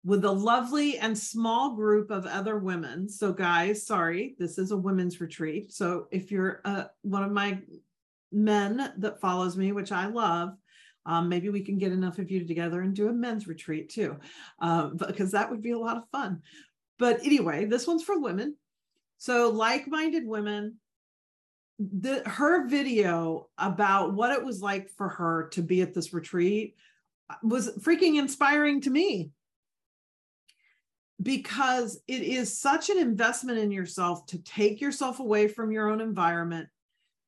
with 0.05 0.25
a 0.25 0.31
lovely 0.31 0.99
and 0.99 1.17
small 1.17 1.75
group 1.75 2.11
of 2.11 2.27
other 2.27 2.59
women. 2.59 3.09
So, 3.09 3.33
guys, 3.33 3.87
sorry, 3.87 4.37
this 4.39 4.59
is 4.59 4.71
a 4.71 4.77
women's 4.77 5.21
retreat. 5.21 5.73
So, 5.73 6.09
if 6.11 6.31
you're 6.31 6.61
uh, 6.65 6.85
one 7.03 7.25
of 7.25 7.33
my 7.33 7.61
men 8.31 8.93
that 8.99 9.21
follows 9.21 9.57
me, 9.57 9.73
which 9.73 9.93
I 9.93 10.07
love, 10.07 10.51
um, 11.07 11.29
maybe 11.29 11.49
we 11.49 11.63
can 11.63 11.79
get 11.79 11.93
enough 11.93 12.19
of 12.19 12.31
you 12.31 12.47
together 12.47 12.83
and 12.83 12.95
do 12.95 13.09
a 13.09 13.13
men's 13.13 13.49
retreat 13.49 13.89
too, 13.89 14.19
uh, 14.61 14.89
because 15.07 15.33
that 15.33 15.51
would 15.51 15.63
be 15.63 15.73
a 15.73 15.79
lot 15.79 15.97
of 15.97 16.09
fun. 16.13 16.43
But 16.99 17.25
anyway, 17.25 17.65
this 17.65 17.87
one's 17.87 18.05
for 18.05 18.21
women. 18.21 18.57
So, 19.17 19.51
like 19.51 19.89
minded 19.89 20.27
women, 20.27 20.77
the, 21.79 22.23
her 22.27 22.69
video 22.69 23.49
about 23.57 24.13
what 24.13 24.33
it 24.33 24.45
was 24.45 24.61
like 24.61 24.91
for 24.91 25.09
her 25.09 25.49
to 25.53 25.63
be 25.63 25.81
at 25.81 25.95
this 25.95 26.13
retreat 26.13 26.77
was 27.43 27.71
freaking 27.79 28.19
inspiring 28.19 28.83
to 28.83 28.91
me 28.91 29.31
because 31.25 31.99
it 32.07 32.23
is 32.23 32.61
such 32.61 32.91
an 32.91 32.99
investment 32.99 33.59
in 33.59 33.73
yourself 33.73 34.27
to 34.27 34.39
take 34.43 34.81
yourself 34.81 35.21
away 35.21 35.49
from 35.49 35.73
your 35.73 35.89
own 35.89 36.03
environment, 36.03 36.69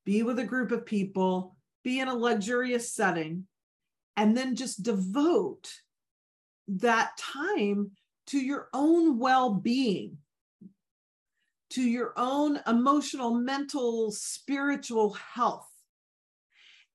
be 0.05 0.21
with 0.21 0.37
a 0.37 0.45
group 0.45 0.71
of 0.71 0.85
people, 0.85 1.57
be 1.83 1.99
in 1.99 2.07
a 2.07 2.13
luxurious 2.13 2.93
setting, 2.93 3.47
and 4.15 4.37
then 4.37 4.55
just 4.55 4.83
devote 4.83 5.71
that 6.67 7.17
time 7.17 7.91
to 8.27 8.37
your 8.37 8.69
own 8.71 9.17
well 9.17 9.55
being, 9.55 10.17
to 11.71 11.81
your 11.81 12.13
own 12.17 12.59
emotional, 12.67 13.33
mental, 13.33 14.11
spiritual 14.11 15.13
health. 15.13 15.67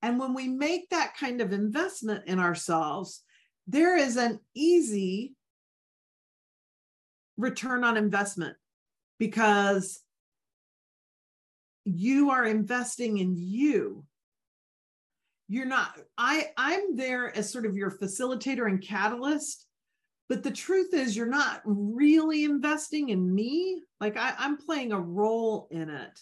And 0.03 0.21
when 0.21 0.35
we 0.35 0.47
make 0.47 0.89
that 0.91 1.17
kind 1.17 1.41
of 1.41 1.53
investment 1.53 2.29
in 2.29 2.39
ourselves, 2.39 3.23
there 3.67 3.97
is 3.97 4.17
an 4.17 4.39
easy 4.55 5.35
return 7.43 7.85
on 7.85 7.97
investment 7.97 8.57
because 9.19 10.01
you 11.85 12.31
are 12.31 12.45
investing 12.45 13.19
in 13.19 13.35
you. 13.37 14.05
You're 15.49 15.67
not 15.67 15.99
i 16.17 16.47
i'm 16.57 16.97
there 16.97 17.37
as 17.37 17.51
sort 17.51 17.67
of 17.67 17.77
your 17.77 17.91
facilitator 17.91 18.67
and 18.67 18.81
catalyst 18.81 19.67
but 20.31 20.43
the 20.43 20.51
truth 20.51 20.95
is 20.95 21.15
you're 21.15 21.27
not 21.27 21.61
really 21.67 22.45
investing 22.45 23.11
in 23.11 23.35
me. 23.35 23.83
Like 24.01 24.17
I, 24.17 24.33
i'm 24.39 24.57
playing 24.57 24.93
a 24.93 25.01
role 25.01 25.69
in 25.71 25.91
it 25.91 26.19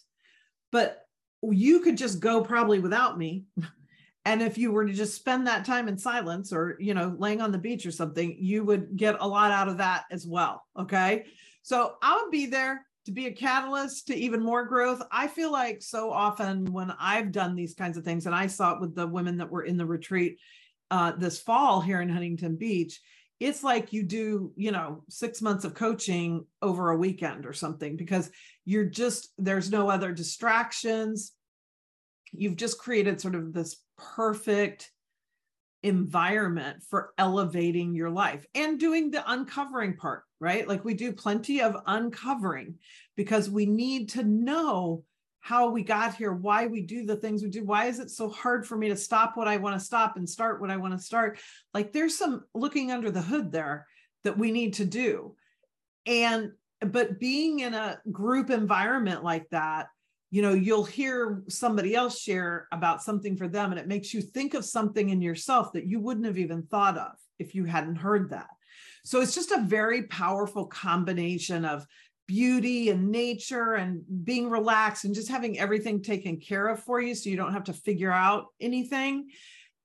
but 0.72 1.04
you 1.42 1.78
could 1.80 1.96
just 1.96 2.18
go 2.18 2.42
probably 2.42 2.80
without 2.80 3.18
me 3.18 3.44
and 4.24 4.42
if 4.42 4.58
you 4.58 4.70
were 4.70 4.86
to 4.86 4.92
just 4.92 5.14
spend 5.14 5.46
that 5.46 5.64
time 5.64 5.88
in 5.88 5.96
silence 5.96 6.52
or 6.52 6.76
you 6.80 6.94
know 6.94 7.14
laying 7.18 7.40
on 7.40 7.52
the 7.52 7.58
beach 7.58 7.86
or 7.86 7.90
something 7.90 8.36
you 8.38 8.64
would 8.64 8.96
get 8.96 9.16
a 9.20 9.28
lot 9.28 9.50
out 9.50 9.68
of 9.68 9.78
that 9.78 10.04
as 10.10 10.26
well 10.26 10.64
okay? 10.78 11.24
So 11.62 11.94
i 12.02 12.20
would 12.20 12.30
be 12.30 12.46
there 12.46 12.86
to 13.06 13.12
be 13.12 13.26
a 13.26 13.32
catalyst 13.32 14.06
to 14.08 14.14
even 14.14 14.42
more 14.42 14.64
growth. 14.64 15.02
I 15.10 15.26
feel 15.26 15.50
like 15.50 15.82
so 15.82 16.12
often 16.12 16.66
when 16.66 16.92
i've 16.98 17.32
done 17.32 17.54
these 17.54 17.74
kinds 17.74 17.96
of 17.96 18.04
things 18.04 18.26
and 18.26 18.34
i 18.34 18.46
saw 18.46 18.74
it 18.74 18.80
with 18.80 18.94
the 18.94 19.06
women 19.06 19.38
that 19.38 19.50
were 19.50 19.64
in 19.64 19.76
the 19.76 19.86
retreat 19.86 20.38
uh, 20.90 21.12
this 21.12 21.38
fall 21.38 21.80
here 21.80 22.00
in 22.00 22.08
huntington 22.08 22.56
beach 22.56 23.00
it's 23.40 23.64
like 23.64 23.92
you 23.92 24.02
do 24.02 24.52
you 24.54 24.70
know 24.70 25.02
six 25.08 25.40
months 25.40 25.64
of 25.64 25.74
coaching 25.74 26.44
over 26.60 26.90
a 26.90 26.96
weekend 26.96 27.46
or 27.46 27.52
something 27.52 27.96
because 27.96 28.30
you're 28.64 28.84
just 28.84 29.32
there's 29.38 29.70
no 29.70 29.88
other 29.88 30.12
distractions 30.12 31.32
you've 32.32 32.56
just 32.56 32.78
created 32.78 33.20
sort 33.20 33.34
of 33.34 33.52
this 33.52 33.76
perfect 33.96 34.90
environment 35.82 36.82
for 36.82 37.12
elevating 37.16 37.94
your 37.94 38.10
life 38.10 38.44
and 38.54 38.78
doing 38.78 39.10
the 39.10 39.30
uncovering 39.30 39.96
part, 39.96 40.24
right? 40.38 40.68
Like 40.68 40.84
we 40.84 40.94
do 40.94 41.12
plenty 41.12 41.62
of 41.62 41.76
uncovering 41.86 42.74
because 43.16 43.48
we 43.48 43.66
need 43.66 44.10
to 44.10 44.22
know 44.22 45.04
how 45.40 45.70
we 45.70 45.82
got 45.82 46.14
here, 46.14 46.32
why 46.32 46.66
we 46.66 46.82
do 46.82 47.06
the 47.06 47.16
things 47.16 47.42
we 47.42 47.48
do. 47.48 47.64
Why 47.64 47.86
is 47.86 47.98
it 47.98 48.10
so 48.10 48.28
hard 48.28 48.66
for 48.66 48.76
me 48.76 48.88
to 48.88 48.96
stop 48.96 49.36
what 49.36 49.48
I 49.48 49.56
want 49.56 49.78
to 49.78 49.84
stop 49.84 50.16
and 50.16 50.28
start 50.28 50.60
what 50.60 50.70
I 50.70 50.76
want 50.76 50.92
to 50.92 51.02
start? 51.02 51.38
Like 51.72 51.92
there's 51.92 52.16
some 52.16 52.44
looking 52.54 52.92
under 52.92 53.10
the 53.10 53.22
hood 53.22 53.50
there 53.50 53.86
that 54.24 54.36
we 54.36 54.50
need 54.50 54.74
to 54.74 54.84
do. 54.84 55.34
And, 56.04 56.52
but 56.80 57.18
being 57.18 57.60
in 57.60 57.72
a 57.72 57.98
group 58.12 58.50
environment 58.50 59.24
like 59.24 59.48
that, 59.50 59.88
you 60.30 60.42
know 60.42 60.52
you'll 60.52 60.84
hear 60.84 61.42
somebody 61.48 61.94
else 61.94 62.20
share 62.20 62.68
about 62.72 63.02
something 63.02 63.36
for 63.36 63.48
them 63.48 63.72
and 63.72 63.80
it 63.80 63.88
makes 63.88 64.14
you 64.14 64.22
think 64.22 64.54
of 64.54 64.64
something 64.64 65.10
in 65.10 65.20
yourself 65.20 65.72
that 65.72 65.86
you 65.86 66.00
wouldn't 66.00 66.26
have 66.26 66.38
even 66.38 66.62
thought 66.62 66.96
of 66.96 67.12
if 67.38 67.54
you 67.54 67.64
hadn't 67.64 67.96
heard 67.96 68.30
that. 68.30 68.48
So 69.04 69.20
it's 69.20 69.34
just 69.34 69.50
a 69.50 69.62
very 69.62 70.04
powerful 70.04 70.66
combination 70.66 71.64
of 71.64 71.86
beauty 72.28 72.90
and 72.90 73.10
nature 73.10 73.74
and 73.74 74.02
being 74.24 74.48
relaxed 74.48 75.04
and 75.04 75.14
just 75.14 75.28
having 75.28 75.58
everything 75.58 76.00
taken 76.02 76.38
care 76.38 76.68
of 76.68 76.80
for 76.80 77.00
you 77.00 77.14
so 77.14 77.28
you 77.28 77.36
don't 77.36 77.54
have 77.54 77.64
to 77.64 77.72
figure 77.72 78.12
out 78.12 78.46
anything. 78.60 79.30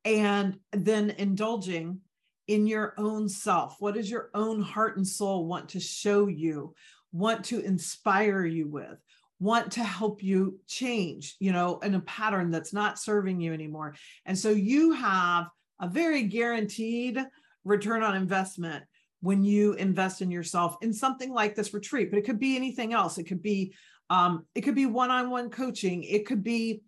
And 0.04 0.60
then 0.72 1.10
indulging 1.12 2.02
in 2.48 2.68
your 2.68 2.94
own 2.98 3.28
self. 3.28 3.78
What 3.80 3.96
does 3.96 4.12
your 4.12 4.30
own 4.36 4.62
heart 4.62 4.98
and 4.98 5.08
soul 5.08 5.48
want 5.48 5.70
to 5.70 5.80
show 5.80 6.28
you 6.28 6.76
want 7.12 7.46
to 7.46 7.60
inspire 7.62 8.46
you 8.46 8.68
with 8.68 9.00
want 9.46 9.72
to 9.74 9.84
help 9.84 10.24
you 10.24 10.60
change, 10.68 11.36
you 11.40 11.52
know, 11.52 11.80
in 11.80 11.94
a 11.96 12.02
pattern 12.02 12.50
that's 12.52 12.74
not 12.74 13.00
serving 13.00 13.40
you 13.40 13.54
anymore. 13.54 13.96
And 14.26 14.38
so 14.38 14.50
you 14.50 14.92
have 14.94 15.46
a 15.80 15.88
very 15.88 16.24
guaranteed 16.24 17.24
return 17.64 18.02
on 18.04 18.16
investment 18.16 18.84
when 19.22 19.44
you 19.44 19.74
invest 19.74 20.22
in 20.22 20.32
yourself 20.32 20.78
in 20.82 20.92
something 20.94 21.32
like 21.32 21.56
this 21.56 21.74
retreat, 21.74 22.10
but 22.10 22.20
it 22.20 22.26
could 22.26 22.40
be 22.40 22.56
anything 22.56 22.94
else. 22.94 23.18
It 23.18 23.26
could 23.26 23.42
be 23.42 23.74
um, 24.10 24.46
it 24.54 24.62
could 24.62 24.76
be 24.76 24.86
one-on-one 24.86 25.50
coaching. 25.50 26.04
It 26.04 26.28
could 26.28 26.44
be, 26.44 26.82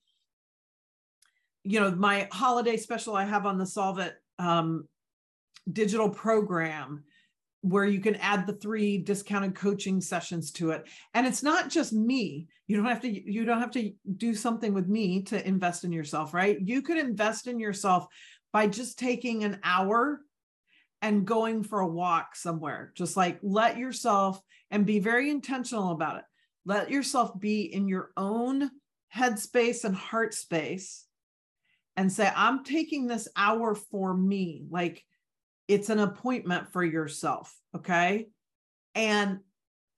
you 1.64 1.80
know, 1.80 1.92
my 1.92 2.28
holiday 2.32 2.78
special 2.78 3.16
I 3.16 3.26
have 3.26 3.46
on 3.48 3.58
the 3.58 3.66
Solve 3.66 4.00
It 4.00 4.16
um, 4.38 4.88
digital 5.72 6.10
program 6.10 7.04
where 7.62 7.86
you 7.86 8.00
can 8.00 8.16
add 8.18 8.46
the 8.46 8.54
three 8.54 8.98
discounted 8.98 9.56
coaching 9.56 10.00
sessions 10.00 10.52
to 10.52 10.72
it. 10.72 10.88
And 11.14 11.26
it's 11.26 11.44
not 11.44 11.70
just 11.70 11.92
me. 11.92 12.48
You 12.68 12.78
don't 12.78 12.86
have 12.86 13.02
to 13.02 13.32
you 13.32 13.46
don't 13.46 13.60
have 13.60 13.72
to 13.72 13.92
do 14.18 14.36
something 14.36 14.74
with 14.74 14.88
me 14.88 15.24
to 15.24 15.48
invest 15.48 15.84
in 15.84 15.92
yourself 15.92 16.34
right? 16.34 16.58
You 16.60 16.82
could 16.82 16.98
invest 16.98 17.48
in 17.48 17.60
yourself 17.60 18.08
by 18.54 18.68
just 18.68 19.00
taking 19.00 19.44
an 19.44 19.60
hour 19.64 20.22
and 21.02 21.26
going 21.26 21.64
for 21.64 21.80
a 21.80 21.88
walk 21.88 22.36
somewhere. 22.36 22.92
Just 22.96 23.18
like 23.18 23.40
let 23.42 23.78
yourself 23.78 24.42
and 24.72 24.86
be 24.86 25.00
very 25.00 25.30
intentional 25.30 25.92
about 25.92 26.18
it. 26.18 26.24
Let 26.66 26.90
yourself 26.90 27.40
be 27.40 27.62
in 27.62 27.88
your 27.88 28.12
own 28.18 28.70
headspace 29.16 29.84
and 29.84 29.96
heart 29.96 30.34
space 30.34 31.06
and 31.96 32.12
say 32.12 32.30
i'm 32.36 32.64
taking 32.64 33.08
this 33.08 33.28
hour 33.36 33.74
for 33.74 34.14
me. 34.14 34.64
Like 34.70 35.04
it's 35.68 35.90
an 35.90 36.00
appointment 36.00 36.72
for 36.72 36.84
yourself. 36.84 37.54
Okay. 37.76 38.28
And 38.96 39.40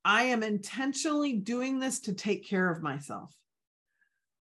I 0.03 0.23
am 0.23 0.43
intentionally 0.43 1.33
doing 1.33 1.79
this 1.79 1.99
to 2.01 2.13
take 2.13 2.47
care 2.47 2.69
of 2.69 2.81
myself. 2.81 3.33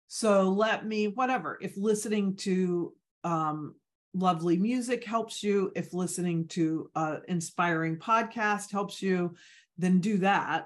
So 0.07 0.49
let 0.49 0.85
me, 0.85 1.07
whatever, 1.07 1.57
if 1.61 1.77
listening 1.77 2.35
to 2.37 2.93
um, 3.23 3.75
lovely 4.13 4.57
music 4.57 5.05
helps 5.05 5.41
you, 5.41 5.71
if 5.75 5.93
listening 5.93 6.47
to 6.49 6.89
an 6.95 7.21
inspiring 7.27 7.97
podcast 7.97 8.71
helps 8.71 9.01
you, 9.01 9.35
then 9.77 9.99
do 9.99 10.17
that. 10.17 10.65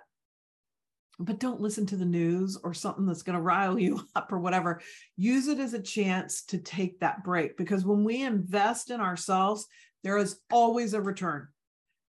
But 1.20 1.40
don't 1.40 1.62
listen 1.62 1.86
to 1.88 1.96
the 1.96 2.06
news 2.06 2.58
or 2.62 2.74
something 2.74 3.06
that's 3.06 3.22
going 3.22 3.38
to 3.38 3.42
rile 3.42 3.80
you 3.80 4.02
up 4.16 4.32
or 4.32 4.40
whatever. 4.40 4.82
Use 5.16 5.48
it 5.48 5.60
as 5.60 5.74
a 5.74 5.82
chance 5.82 6.44
to 6.46 6.58
take 6.58 7.00
that 7.00 7.24
break 7.24 7.56
because 7.56 7.86
when 7.86 8.04
we 8.04 8.24
invest 8.24 8.90
in 8.90 9.00
ourselves, 9.00 9.68
there 10.06 10.18
is 10.18 10.38
always 10.52 10.94
a 10.94 11.02
return. 11.02 11.48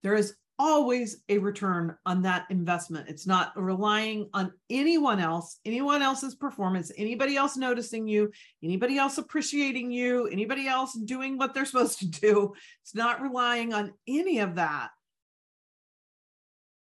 There 0.02 0.14
is 0.14 0.34
always 0.58 1.18
a 1.28 1.36
return 1.36 1.94
on 2.06 2.22
that 2.22 2.46
investment. 2.48 3.10
It's 3.10 3.26
not 3.26 3.52
relying 3.54 4.30
on 4.32 4.50
anyone 4.70 5.20
else, 5.20 5.58
anyone 5.66 6.00
else's 6.00 6.34
performance, 6.34 6.90
anybody 6.96 7.36
else 7.36 7.58
noticing 7.58 8.08
you, 8.08 8.32
anybody 8.62 8.96
else 8.96 9.18
appreciating 9.18 9.90
you, 9.90 10.26
anybody 10.28 10.66
else 10.66 10.94
doing 11.04 11.36
what 11.36 11.52
they're 11.52 11.66
supposed 11.66 11.98
to 11.98 12.06
do. 12.06 12.54
It's 12.82 12.94
not 12.94 13.20
relying 13.20 13.74
on 13.74 13.92
any 14.08 14.38
of 14.38 14.54
that. 14.54 14.88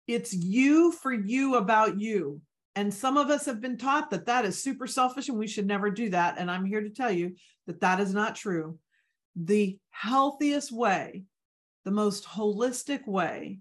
It's 0.08 0.34
you 0.34 0.94
for 0.94 1.12
you 1.12 1.56
about 1.56 2.00
you. 2.00 2.40
And 2.78 2.94
some 2.94 3.18
of 3.18 3.30
us 3.30 3.46
have 3.48 3.60
been 3.60 3.78
taught 3.78 4.12
that 4.12 4.28
that 4.28 4.46
is 4.46 4.64
super 4.64 4.88
selfish 4.88 5.28
and 5.28 5.38
we 5.38 5.48
should 5.48 5.68
never 5.68 5.92
do 5.92 6.10
that. 6.12 6.36
And 6.38 6.50
I'm 6.50 6.64
here 6.64 6.82
to 6.82 6.90
tell 6.90 7.12
you 7.12 7.36
that 7.68 7.82
that 7.82 8.00
is 8.00 8.14
not 8.14 8.36
true. 8.36 8.80
The 9.36 9.80
healthiest 9.90 10.72
way, 10.72 11.24
the 11.86 11.92
most 11.92 12.26
holistic 12.26 13.08
way 13.08 13.60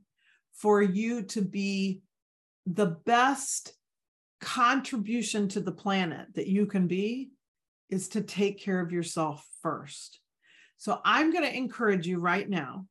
for 0.55 0.83
you 0.83 1.23
to 1.23 1.43
be 1.43 2.03
the 2.67 2.87
best 2.87 3.73
contribution 4.41 5.49
to 5.49 5.61
the 5.61 5.73
planet 5.73 6.27
that 6.35 6.47
you 6.47 6.67
can 6.67 6.87
be 6.87 7.31
is 7.89 8.09
to 8.09 8.21
take 8.21 8.61
care 8.61 8.81
of 8.81 8.93
yourself 8.93 9.47
first. 9.62 10.21
So 10.79 11.00
I'm 11.05 11.33
going 11.33 11.45
to 11.45 11.57
encourage 11.57 12.07
you 12.07 12.19
right 12.19 12.49
now, 12.49 12.87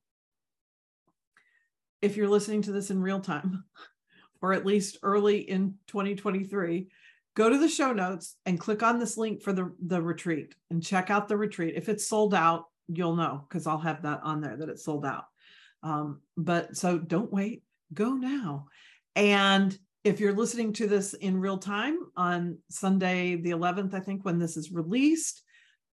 if 2.01 2.15
you're 2.15 2.29
listening 2.29 2.61
to 2.63 2.71
this 2.71 2.91
in 2.91 3.01
real 3.01 3.19
time, 3.19 3.63
or 4.41 4.53
at 4.53 4.65
least 4.65 4.97
early 5.03 5.39
in 5.39 5.75
2023, 5.87 6.87
go 7.35 7.49
to 7.49 7.57
the 7.57 7.67
show 7.67 7.91
notes 7.91 8.35
and 8.45 8.59
click 8.59 8.83
on 8.83 8.99
this 8.99 9.17
link 9.17 9.41
for 9.41 9.53
the, 9.53 9.73
the 9.85 10.01
retreat 10.01 10.55
and 10.69 10.83
check 10.83 11.09
out 11.09 11.27
the 11.27 11.37
retreat. 11.37 11.73
If 11.75 11.89
it's 11.89 12.07
sold 12.07 12.33
out, 12.33 12.65
you'll 12.91 13.15
know 13.15 13.45
because 13.47 13.67
I'll 13.67 13.79
have 13.79 14.03
that 14.03 14.21
on 14.23 14.41
there 14.41 14.57
that 14.57 14.69
it's 14.69 14.83
sold 14.83 15.05
out. 15.05 15.25
Um, 15.83 16.21
but 16.35 16.75
so 16.75 16.97
don't 16.97 17.31
wait, 17.31 17.63
go 17.93 18.13
now. 18.13 18.67
And 19.15 19.77
if 20.03 20.19
you're 20.19 20.33
listening 20.33 20.73
to 20.73 20.87
this 20.87 21.13
in 21.13 21.39
real 21.39 21.57
time 21.57 21.97
on 22.15 22.57
Sunday, 22.69 23.35
the 23.35 23.51
11th, 23.51 23.93
I 23.93 23.99
think, 23.99 24.23
when 24.23 24.39
this 24.39 24.57
is 24.57 24.71
released, 24.71 25.43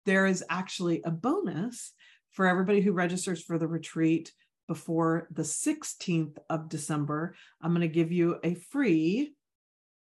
there 0.06 0.26
is 0.26 0.44
actually 0.50 1.02
a 1.06 1.12
bonus 1.12 1.94
for 2.32 2.48
everybody 2.48 2.82
who 2.82 2.94
registers 2.94 3.44
for 3.44 3.58
the 3.58 3.68
retreat 3.68 4.32
before 4.68 5.28
the 5.32 5.44
16th 5.44 6.38
of 6.50 6.70
December. 6.70 7.36
I'm 7.62 7.72
going 7.72 7.82
to 7.82 7.88
give 7.88 8.12
you 8.12 8.38
a 8.44 8.56
free 8.56 9.34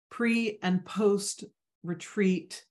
pre 0.10 0.58
and 0.62 0.86
post 0.86 1.44
retreat 1.84 2.64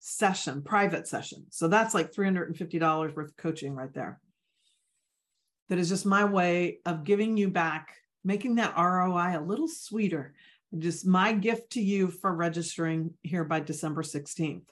session, 0.00 0.62
private 0.62 1.06
session. 1.06 1.46
So 1.50 1.68
that's 1.68 1.94
like 1.94 2.12
$350 2.12 3.14
worth 3.14 3.28
of 3.28 3.36
coaching 3.36 3.74
right 3.74 3.92
there 3.94 4.20
that 5.70 5.78
is 5.78 5.88
just 5.88 6.04
my 6.04 6.24
way 6.24 6.80
of 6.84 7.04
giving 7.04 7.36
you 7.36 7.48
back, 7.48 7.94
making 8.24 8.56
that 8.56 8.76
ROI 8.76 9.38
a 9.38 9.40
little 9.40 9.68
sweeter. 9.68 10.34
Just 10.76 11.06
my 11.06 11.32
gift 11.32 11.70
to 11.72 11.80
you 11.80 12.08
for 12.08 12.34
registering 12.34 13.14
here 13.22 13.44
by 13.44 13.60
December 13.60 14.02
16th. 14.02 14.66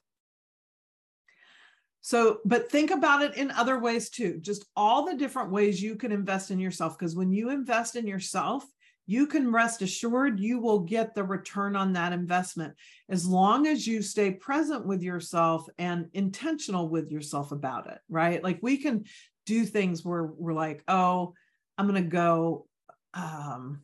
So, 2.00 2.38
but 2.44 2.70
think 2.70 2.90
about 2.90 3.22
it 3.22 3.36
in 3.36 3.50
other 3.52 3.78
ways 3.78 4.08
too, 4.08 4.38
just 4.40 4.64
all 4.76 5.04
the 5.04 5.16
different 5.16 5.50
ways 5.50 5.82
you 5.82 5.96
can 5.96 6.12
invest 6.12 6.50
in 6.50 6.58
yourself. 6.58 6.98
Because 6.98 7.14
when 7.14 7.32
you 7.32 7.50
invest 7.50 7.96
in 7.96 8.06
yourself, 8.06 8.64
you 9.08 9.26
can 9.26 9.50
rest 9.50 9.80
assured 9.80 10.38
you 10.38 10.60
will 10.60 10.80
get 10.80 11.14
the 11.14 11.24
return 11.24 11.74
on 11.74 11.94
that 11.94 12.12
investment 12.12 12.74
as 13.08 13.24
long 13.24 13.66
as 13.66 13.86
you 13.86 14.02
stay 14.02 14.30
present 14.30 14.86
with 14.86 15.02
yourself 15.02 15.66
and 15.78 16.10
intentional 16.12 16.90
with 16.90 17.10
yourself 17.10 17.50
about 17.50 17.90
it, 17.90 17.98
right? 18.10 18.44
Like 18.44 18.58
we 18.60 18.76
can 18.76 19.06
do 19.46 19.64
things 19.64 20.04
where 20.04 20.24
we're 20.24 20.52
like, 20.52 20.84
oh, 20.88 21.32
I'm 21.78 21.88
going 21.88 22.04
to 22.04 22.10
go, 22.10 22.66
um, 23.14 23.80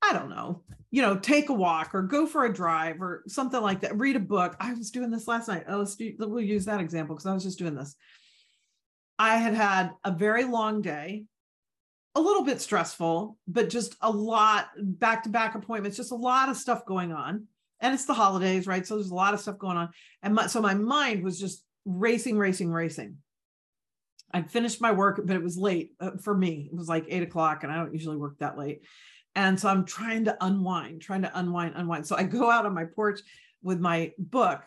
I 0.00 0.12
don't 0.12 0.30
know, 0.30 0.62
you 0.92 1.02
know, 1.02 1.16
take 1.16 1.48
a 1.48 1.52
walk 1.52 1.92
or 1.92 2.02
go 2.02 2.24
for 2.24 2.44
a 2.44 2.54
drive 2.54 3.02
or 3.02 3.24
something 3.26 3.60
like 3.60 3.80
that. 3.80 3.98
Read 3.98 4.14
a 4.14 4.20
book. 4.20 4.56
I 4.60 4.74
was 4.74 4.92
doing 4.92 5.10
this 5.10 5.26
last 5.26 5.48
night. 5.48 5.64
Oh, 5.68 5.78
let's 5.78 5.96
do, 5.96 6.14
we'll 6.20 6.40
use 6.40 6.66
that 6.66 6.80
example 6.80 7.16
because 7.16 7.26
I 7.26 7.34
was 7.34 7.42
just 7.42 7.58
doing 7.58 7.74
this. 7.74 7.96
I 9.18 9.38
had 9.38 9.54
had 9.54 9.90
a 10.04 10.12
very 10.12 10.44
long 10.44 10.82
day, 10.82 11.24
a 12.14 12.20
little 12.20 12.44
bit 12.44 12.60
stressful, 12.60 13.36
but 13.46 13.70
just 13.70 13.96
a 14.00 14.10
lot 14.10 14.68
back 14.76 15.22
to 15.24 15.28
back 15.28 15.54
appointments, 15.54 15.96
just 15.96 16.12
a 16.12 16.16
lot 16.16 16.48
of 16.48 16.56
stuff 16.56 16.84
going 16.86 17.12
on. 17.12 17.46
And 17.80 17.94
it's 17.94 18.06
the 18.06 18.14
holidays, 18.14 18.66
right? 18.66 18.86
So 18.86 18.96
there's 18.96 19.10
a 19.10 19.14
lot 19.14 19.34
of 19.34 19.40
stuff 19.40 19.58
going 19.58 19.76
on. 19.76 19.90
And 20.22 20.34
my, 20.34 20.46
so 20.48 20.60
my 20.60 20.74
mind 20.74 21.22
was 21.22 21.38
just 21.38 21.64
racing, 21.84 22.36
racing, 22.36 22.72
racing. 22.72 23.18
I'd 24.32 24.50
finished 24.50 24.80
my 24.80 24.92
work, 24.92 25.20
but 25.24 25.36
it 25.36 25.42
was 25.42 25.56
late 25.56 25.92
uh, 26.00 26.12
for 26.22 26.36
me. 26.36 26.68
It 26.70 26.76
was 26.76 26.88
like 26.88 27.06
eight 27.08 27.22
o'clock, 27.22 27.62
and 27.62 27.72
I 27.72 27.76
don't 27.76 27.94
usually 27.94 28.16
work 28.16 28.38
that 28.38 28.58
late. 28.58 28.82
And 29.34 29.58
so 29.58 29.68
I'm 29.68 29.84
trying 29.84 30.24
to 30.24 30.36
unwind, 30.40 31.00
trying 31.00 31.22
to 31.22 31.38
unwind, 31.38 31.74
unwind. 31.76 32.06
So 32.06 32.16
I 32.16 32.24
go 32.24 32.50
out 32.50 32.66
on 32.66 32.74
my 32.74 32.84
porch 32.84 33.20
with 33.62 33.78
my 33.78 34.12
book 34.18 34.62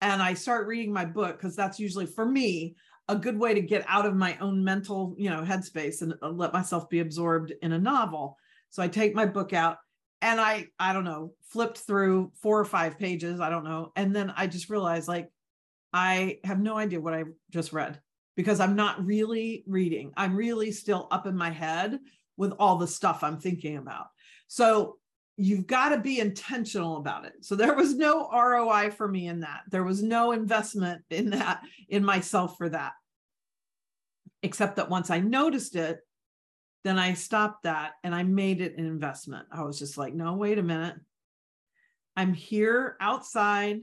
and 0.00 0.22
I 0.22 0.34
start 0.34 0.66
reading 0.66 0.92
my 0.92 1.04
book 1.04 1.38
because 1.38 1.56
that's 1.56 1.78
usually 1.78 2.06
for 2.06 2.26
me 2.26 2.76
a 3.10 3.16
good 3.16 3.38
way 3.38 3.52
to 3.54 3.60
get 3.60 3.84
out 3.88 4.06
of 4.06 4.14
my 4.14 4.38
own 4.40 4.62
mental, 4.62 5.14
you 5.18 5.28
know, 5.28 5.42
headspace 5.42 6.02
and 6.02 6.14
uh, 6.22 6.28
let 6.28 6.52
myself 6.52 6.88
be 6.88 7.00
absorbed 7.00 7.52
in 7.60 7.72
a 7.72 7.78
novel. 7.78 8.38
So 8.70 8.82
I 8.82 8.88
take 8.88 9.14
my 9.14 9.26
book 9.26 9.52
out 9.52 9.78
and 10.22 10.40
I, 10.40 10.68
I 10.78 10.92
don't 10.92 11.04
know, 11.04 11.32
flipped 11.42 11.78
through 11.78 12.30
four 12.40 12.58
or 12.58 12.64
five 12.64 12.98
pages, 12.98 13.40
I 13.40 13.50
don't 13.50 13.64
know. 13.64 13.90
And 13.96 14.14
then 14.14 14.32
I 14.36 14.46
just 14.46 14.70
realized 14.70 15.08
like, 15.08 15.28
I 15.92 16.38
have 16.44 16.60
no 16.60 16.76
idea 16.76 17.00
what 17.00 17.14
I 17.14 17.24
just 17.50 17.72
read 17.72 18.00
because 18.36 18.60
I'm 18.60 18.76
not 18.76 19.04
really 19.04 19.64
reading. 19.66 20.12
I'm 20.16 20.36
really 20.36 20.70
still 20.70 21.08
up 21.10 21.26
in 21.26 21.36
my 21.36 21.50
head 21.50 21.98
with 22.36 22.52
all 22.60 22.76
the 22.76 22.86
stuff 22.86 23.24
I'm 23.24 23.40
thinking 23.40 23.76
about. 23.76 24.06
So 24.46 24.98
you've 25.36 25.66
got 25.66 25.88
to 25.88 25.98
be 25.98 26.20
intentional 26.20 26.98
about 26.98 27.24
it. 27.24 27.32
So 27.40 27.56
there 27.56 27.74
was 27.74 27.96
no 27.96 28.28
ROI 28.30 28.90
for 28.90 29.08
me 29.08 29.26
in 29.26 29.40
that. 29.40 29.62
There 29.70 29.84
was 29.84 30.02
no 30.02 30.32
investment 30.32 31.02
in 31.10 31.30
that, 31.30 31.62
in 31.88 32.04
myself 32.04 32.56
for 32.56 32.68
that. 32.68 32.92
Except 34.42 34.76
that 34.76 34.88
once 34.88 35.10
I 35.10 35.20
noticed 35.20 35.76
it, 35.76 36.00
then 36.84 36.98
I 36.98 37.14
stopped 37.14 37.64
that 37.64 37.92
and 38.02 38.14
I 38.14 38.22
made 38.22 38.60
it 38.60 38.78
an 38.78 38.86
investment. 38.86 39.46
I 39.52 39.62
was 39.62 39.78
just 39.78 39.98
like, 39.98 40.14
no, 40.14 40.34
wait 40.34 40.58
a 40.58 40.62
minute. 40.62 40.96
I'm 42.16 42.32
here 42.32 42.96
outside 43.00 43.80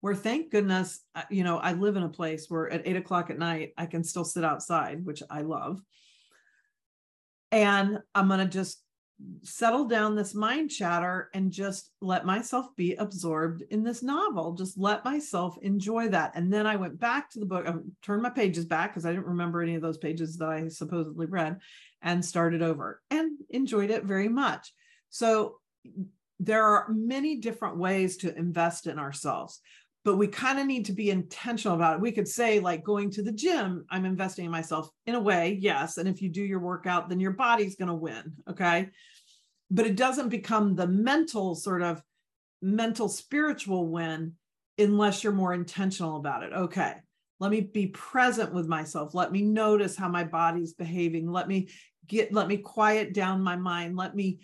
where 0.00 0.14
thank 0.14 0.50
goodness, 0.50 1.00
uh, 1.14 1.22
you 1.30 1.44
know, 1.44 1.58
I 1.58 1.72
live 1.72 1.96
in 1.96 2.02
a 2.02 2.08
place 2.08 2.46
where 2.48 2.70
at 2.70 2.86
eight 2.86 2.96
o'clock 2.96 3.30
at 3.30 3.38
night, 3.38 3.72
I 3.76 3.86
can 3.86 4.02
still 4.02 4.24
sit 4.24 4.44
outside, 4.44 5.04
which 5.04 5.22
I 5.30 5.42
love. 5.42 5.80
And 7.52 7.98
I'm 8.14 8.28
going 8.28 8.40
to 8.40 8.46
just 8.46 8.82
settle 9.42 9.86
down 9.86 10.14
this 10.14 10.34
mind 10.34 10.70
chatter 10.70 11.30
and 11.34 11.50
just 11.50 11.90
let 12.00 12.26
myself 12.26 12.74
be 12.76 12.94
absorbed 12.94 13.62
in 13.70 13.82
this 13.82 14.02
novel. 14.02 14.52
Just 14.52 14.78
let 14.78 15.04
myself 15.04 15.56
enjoy 15.62 16.08
that. 16.08 16.32
And 16.34 16.52
then 16.52 16.66
I 16.66 16.76
went 16.76 16.98
back 16.98 17.30
to 17.30 17.40
the 17.40 17.46
book, 17.46 17.66
I 17.66 17.74
turned 18.02 18.22
my 18.22 18.30
pages 18.30 18.64
back 18.64 18.90
because 18.90 19.06
I 19.06 19.10
didn't 19.10 19.26
remember 19.26 19.62
any 19.62 19.74
of 19.74 19.82
those 19.82 19.98
pages 19.98 20.36
that 20.38 20.48
I 20.48 20.68
supposedly 20.68 21.26
read 21.26 21.58
and 22.02 22.24
started 22.24 22.62
over 22.62 23.02
and 23.10 23.38
enjoyed 23.50 23.90
it 23.90 24.04
very 24.04 24.28
much. 24.28 24.72
So 25.10 25.56
there 26.38 26.64
are 26.64 26.88
many 26.90 27.36
different 27.36 27.76
ways 27.76 28.16
to 28.18 28.36
invest 28.36 28.86
in 28.86 28.98
ourselves 28.98 29.60
but 30.04 30.16
we 30.16 30.26
kind 30.26 30.58
of 30.58 30.66
need 30.66 30.86
to 30.86 30.92
be 30.92 31.10
intentional 31.10 31.76
about 31.76 31.96
it. 31.96 32.00
We 32.00 32.12
could 32.12 32.28
say, 32.28 32.58
like 32.58 32.82
going 32.82 33.10
to 33.12 33.22
the 33.22 33.32
gym, 33.32 33.84
I'm 33.90 34.06
investing 34.06 34.46
in 34.46 34.50
myself 34.50 34.88
in 35.06 35.14
a 35.14 35.20
way, 35.20 35.58
yes. 35.60 35.98
And 35.98 36.08
if 36.08 36.22
you 36.22 36.30
do 36.30 36.42
your 36.42 36.60
workout, 36.60 37.08
then 37.08 37.20
your 37.20 37.32
body's 37.32 37.76
going 37.76 37.88
to 37.88 37.94
win. 37.94 38.32
Okay. 38.48 38.88
But 39.70 39.86
it 39.86 39.96
doesn't 39.96 40.30
become 40.30 40.74
the 40.74 40.86
mental 40.86 41.54
sort 41.54 41.82
of 41.82 42.02
mental 42.62 43.08
spiritual 43.08 43.88
win 43.88 44.34
unless 44.78 45.22
you're 45.22 45.32
more 45.32 45.52
intentional 45.52 46.16
about 46.16 46.42
it. 46.42 46.52
Okay. 46.52 46.94
Let 47.38 47.50
me 47.50 47.60
be 47.60 47.88
present 47.88 48.52
with 48.52 48.66
myself. 48.66 49.14
Let 49.14 49.32
me 49.32 49.42
notice 49.42 49.96
how 49.96 50.08
my 50.08 50.24
body's 50.24 50.74
behaving. 50.74 51.30
Let 51.30 51.48
me 51.48 51.68
get, 52.06 52.32
let 52.32 52.48
me 52.48 52.56
quiet 52.58 53.14
down 53.14 53.42
my 53.42 53.56
mind. 53.56 53.96
Let 53.96 54.14
me 54.14 54.40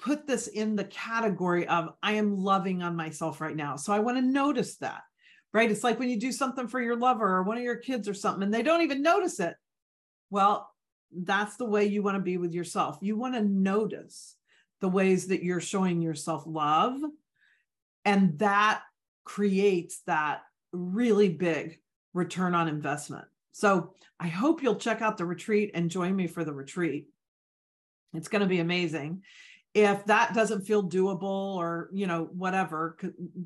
put 0.00 0.26
this 0.26 0.48
in 0.48 0.76
the 0.76 0.84
category 0.84 1.66
of 1.68 1.90
I 2.02 2.12
am 2.12 2.36
loving 2.36 2.82
on 2.82 2.96
myself 2.96 3.40
right 3.40 3.54
now. 3.54 3.76
So 3.76 3.92
I 3.92 4.00
want 4.00 4.16
to 4.18 4.22
notice 4.22 4.76
that, 4.76 5.02
right? 5.52 5.70
It's 5.70 5.84
like 5.84 5.98
when 5.98 6.08
you 6.08 6.18
do 6.18 6.32
something 6.32 6.66
for 6.66 6.80
your 6.80 6.96
lover 6.96 7.26
or 7.26 7.42
one 7.42 7.58
of 7.58 7.62
your 7.62 7.76
kids 7.76 8.08
or 8.08 8.14
something 8.14 8.42
and 8.42 8.52
they 8.52 8.62
don't 8.62 8.82
even 8.82 9.02
notice 9.02 9.40
it. 9.40 9.54
Well, 10.30 10.70
that's 11.12 11.56
the 11.56 11.66
way 11.66 11.86
you 11.86 12.02
want 12.02 12.16
to 12.16 12.22
be 12.22 12.38
with 12.38 12.54
yourself. 12.54 12.98
You 13.00 13.16
want 13.16 13.34
to 13.34 13.42
notice 13.42 14.36
the 14.80 14.88
ways 14.88 15.28
that 15.28 15.42
you're 15.42 15.60
showing 15.60 16.00
yourself 16.00 16.44
love. 16.46 17.00
And 18.04 18.38
that 18.38 18.82
creates 19.24 20.00
that 20.06 20.42
really 20.72 21.28
big 21.28 21.78
return 22.14 22.54
on 22.54 22.68
investment. 22.68 23.26
So 23.52 23.94
I 24.18 24.28
hope 24.28 24.62
you'll 24.62 24.76
check 24.76 25.02
out 25.02 25.18
the 25.18 25.26
retreat 25.26 25.72
and 25.74 25.90
join 25.90 26.14
me 26.16 26.26
for 26.26 26.44
the 26.44 26.52
retreat. 26.52 27.08
It's 28.14 28.28
going 28.28 28.40
to 28.40 28.48
be 28.48 28.60
amazing 28.60 29.22
if 29.72 30.04
that 30.06 30.34
doesn't 30.34 30.66
feel 30.66 30.88
doable 30.88 31.56
or 31.56 31.90
you 31.92 32.06
know 32.06 32.28
whatever 32.32 32.96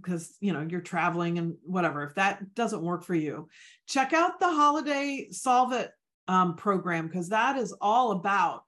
because 0.01 0.37
you 0.41 0.53
know 0.53 0.67
you're 0.69 0.81
traveling 0.81 1.39
and 1.39 1.55
whatever 1.65 2.03
if 2.03 2.15
that 2.15 2.55
doesn't 2.55 2.83
work 2.83 3.05
for 3.05 3.15
you 3.15 3.49
check 3.87 4.13
out 4.15 4.41
the 4.41 4.49
holiday 4.49 5.29
solve 5.31 5.73
it 5.73 5.91
um, 6.29 6.57
program 6.57 7.07
because 7.07 7.29
that 7.29 7.57
is 7.57 7.75
all 7.81 8.13
about 8.13 8.65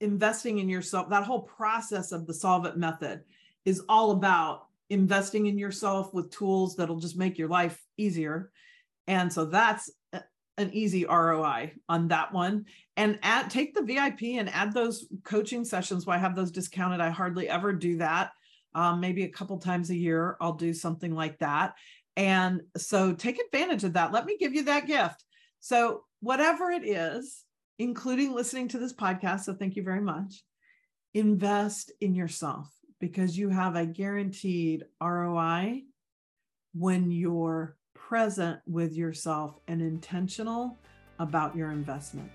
investing 0.00 0.58
in 0.58 0.68
yourself. 0.68 1.08
That 1.10 1.24
whole 1.24 1.42
process 1.42 2.12
of 2.12 2.26
the 2.26 2.34
Solve 2.34 2.66
It 2.66 2.76
method 2.76 3.22
is 3.64 3.82
all 3.88 4.12
about 4.12 4.66
investing 4.90 5.46
in 5.46 5.58
yourself 5.58 6.14
with 6.14 6.30
tools 6.30 6.76
that'll 6.76 7.00
just 7.00 7.18
make 7.18 7.38
your 7.38 7.48
life 7.48 7.80
easier. 7.96 8.50
And 9.06 9.32
so 9.32 9.44
that's 9.44 9.90
an 10.58 10.72
easy 10.74 11.06
ROI 11.06 11.72
on 11.88 12.08
that 12.08 12.32
one. 12.32 12.66
And 12.96 13.18
add 13.22 13.50
take 13.50 13.74
the 13.74 13.82
VIP 13.82 14.22
and 14.38 14.48
add 14.50 14.74
those 14.74 15.06
coaching 15.24 15.64
sessions 15.64 16.06
I 16.06 16.18
have 16.18 16.34
those 16.34 16.50
discounted. 16.50 17.00
I 17.00 17.10
hardly 17.10 17.48
ever 17.48 17.72
do 17.72 17.98
that. 17.98 18.32
Um, 18.74 19.00
maybe 19.00 19.24
a 19.24 19.28
couple 19.28 19.58
times 19.58 19.90
a 19.90 19.96
year, 19.96 20.36
I'll 20.40 20.52
do 20.52 20.74
something 20.74 21.14
like 21.14 21.38
that. 21.38 21.74
And 22.16 22.62
so 22.76 23.14
take 23.14 23.38
advantage 23.40 23.84
of 23.84 23.94
that. 23.94 24.12
Let 24.12 24.26
me 24.26 24.36
give 24.38 24.54
you 24.54 24.64
that 24.64 24.86
gift. 24.86 25.24
So, 25.60 26.04
whatever 26.20 26.70
it 26.70 26.86
is, 26.86 27.44
including 27.78 28.34
listening 28.34 28.68
to 28.68 28.78
this 28.78 28.92
podcast, 28.92 29.40
so 29.40 29.54
thank 29.54 29.76
you 29.76 29.82
very 29.82 30.00
much, 30.00 30.42
invest 31.14 31.92
in 32.00 32.14
yourself 32.14 32.68
because 33.00 33.38
you 33.38 33.48
have 33.48 33.76
a 33.76 33.86
guaranteed 33.86 34.84
ROI 35.00 35.82
when 36.74 37.10
you're 37.10 37.76
present 38.08 38.58
with 38.66 38.94
yourself 38.94 39.60
and 39.68 39.82
intentional 39.82 40.78
about 41.18 41.54
your 41.54 41.72
investment. 41.72 42.30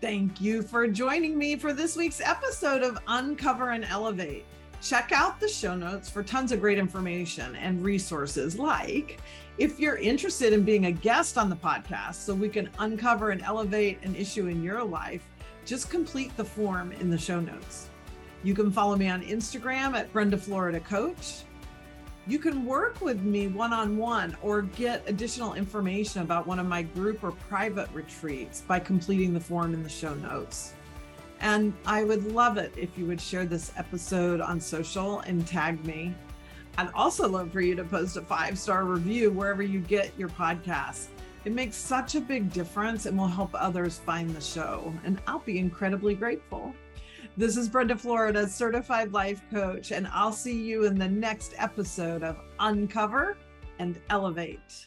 Thank 0.00 0.40
you 0.40 0.62
for 0.62 0.86
joining 0.86 1.36
me 1.36 1.56
for 1.56 1.72
this 1.72 1.96
week's 1.96 2.20
episode 2.20 2.84
of 2.84 2.96
Uncover 3.08 3.70
and 3.70 3.84
Elevate. 3.84 4.44
Check 4.80 5.10
out 5.10 5.40
the 5.40 5.48
show 5.48 5.74
notes 5.74 6.08
for 6.08 6.22
tons 6.22 6.52
of 6.52 6.60
great 6.60 6.78
information 6.78 7.56
and 7.56 7.82
resources 7.82 8.60
like 8.60 9.18
if 9.58 9.80
you're 9.80 9.96
interested 9.96 10.52
in 10.52 10.62
being 10.62 10.86
a 10.86 10.92
guest 10.92 11.36
on 11.36 11.50
the 11.50 11.56
podcast 11.56 12.14
so 12.14 12.32
we 12.32 12.48
can 12.48 12.70
uncover 12.78 13.30
and 13.30 13.42
elevate 13.42 13.98
an 14.04 14.14
issue 14.14 14.46
in 14.46 14.62
your 14.62 14.84
life, 14.84 15.28
just 15.64 15.90
complete 15.90 16.36
the 16.36 16.44
form 16.44 16.92
in 16.92 17.10
the 17.10 17.18
show 17.18 17.40
notes. 17.40 17.90
You 18.44 18.54
can 18.54 18.70
follow 18.70 18.94
me 18.94 19.08
on 19.08 19.24
Instagram 19.24 19.96
at 19.96 20.12
Brenda 20.12 20.36
Florida 20.36 20.78
Coach. 20.78 21.42
You 22.28 22.40
can 22.40 22.66
work 22.66 23.00
with 23.00 23.22
me 23.22 23.46
one 23.46 23.72
on 23.72 23.96
one 23.96 24.36
or 24.42 24.62
get 24.62 25.04
additional 25.06 25.54
information 25.54 26.22
about 26.22 26.44
one 26.44 26.58
of 26.58 26.66
my 26.66 26.82
group 26.82 27.22
or 27.22 27.30
private 27.30 27.88
retreats 27.92 28.62
by 28.62 28.80
completing 28.80 29.32
the 29.32 29.38
form 29.38 29.74
in 29.74 29.84
the 29.84 29.88
show 29.88 30.12
notes. 30.14 30.74
And 31.38 31.72
I 31.86 32.02
would 32.02 32.32
love 32.32 32.56
it 32.56 32.72
if 32.76 32.98
you 32.98 33.06
would 33.06 33.20
share 33.20 33.44
this 33.44 33.72
episode 33.76 34.40
on 34.40 34.60
social 34.60 35.20
and 35.20 35.46
tag 35.46 35.84
me. 35.84 36.16
I'd 36.78 36.90
also 36.94 37.28
love 37.28 37.52
for 37.52 37.60
you 37.60 37.76
to 37.76 37.84
post 37.84 38.16
a 38.16 38.22
five 38.22 38.58
star 38.58 38.84
review 38.84 39.30
wherever 39.30 39.62
you 39.62 39.78
get 39.78 40.10
your 40.18 40.28
podcasts. 40.30 41.06
It 41.44 41.52
makes 41.52 41.76
such 41.76 42.16
a 42.16 42.20
big 42.20 42.52
difference 42.52 43.06
and 43.06 43.16
will 43.16 43.28
help 43.28 43.50
others 43.54 43.98
find 43.98 44.30
the 44.30 44.40
show. 44.40 44.92
And 45.04 45.20
I'll 45.28 45.38
be 45.38 45.60
incredibly 45.60 46.16
grateful. 46.16 46.74
This 47.38 47.58
is 47.58 47.68
Brenda 47.68 47.98
Florida, 47.98 48.48
certified 48.48 49.12
life 49.12 49.42
coach, 49.50 49.92
and 49.92 50.08
I'll 50.10 50.32
see 50.32 50.58
you 50.58 50.84
in 50.84 50.98
the 50.98 51.06
next 51.06 51.52
episode 51.58 52.22
of 52.22 52.38
Uncover 52.60 53.36
and 53.78 54.00
Elevate. 54.08 54.84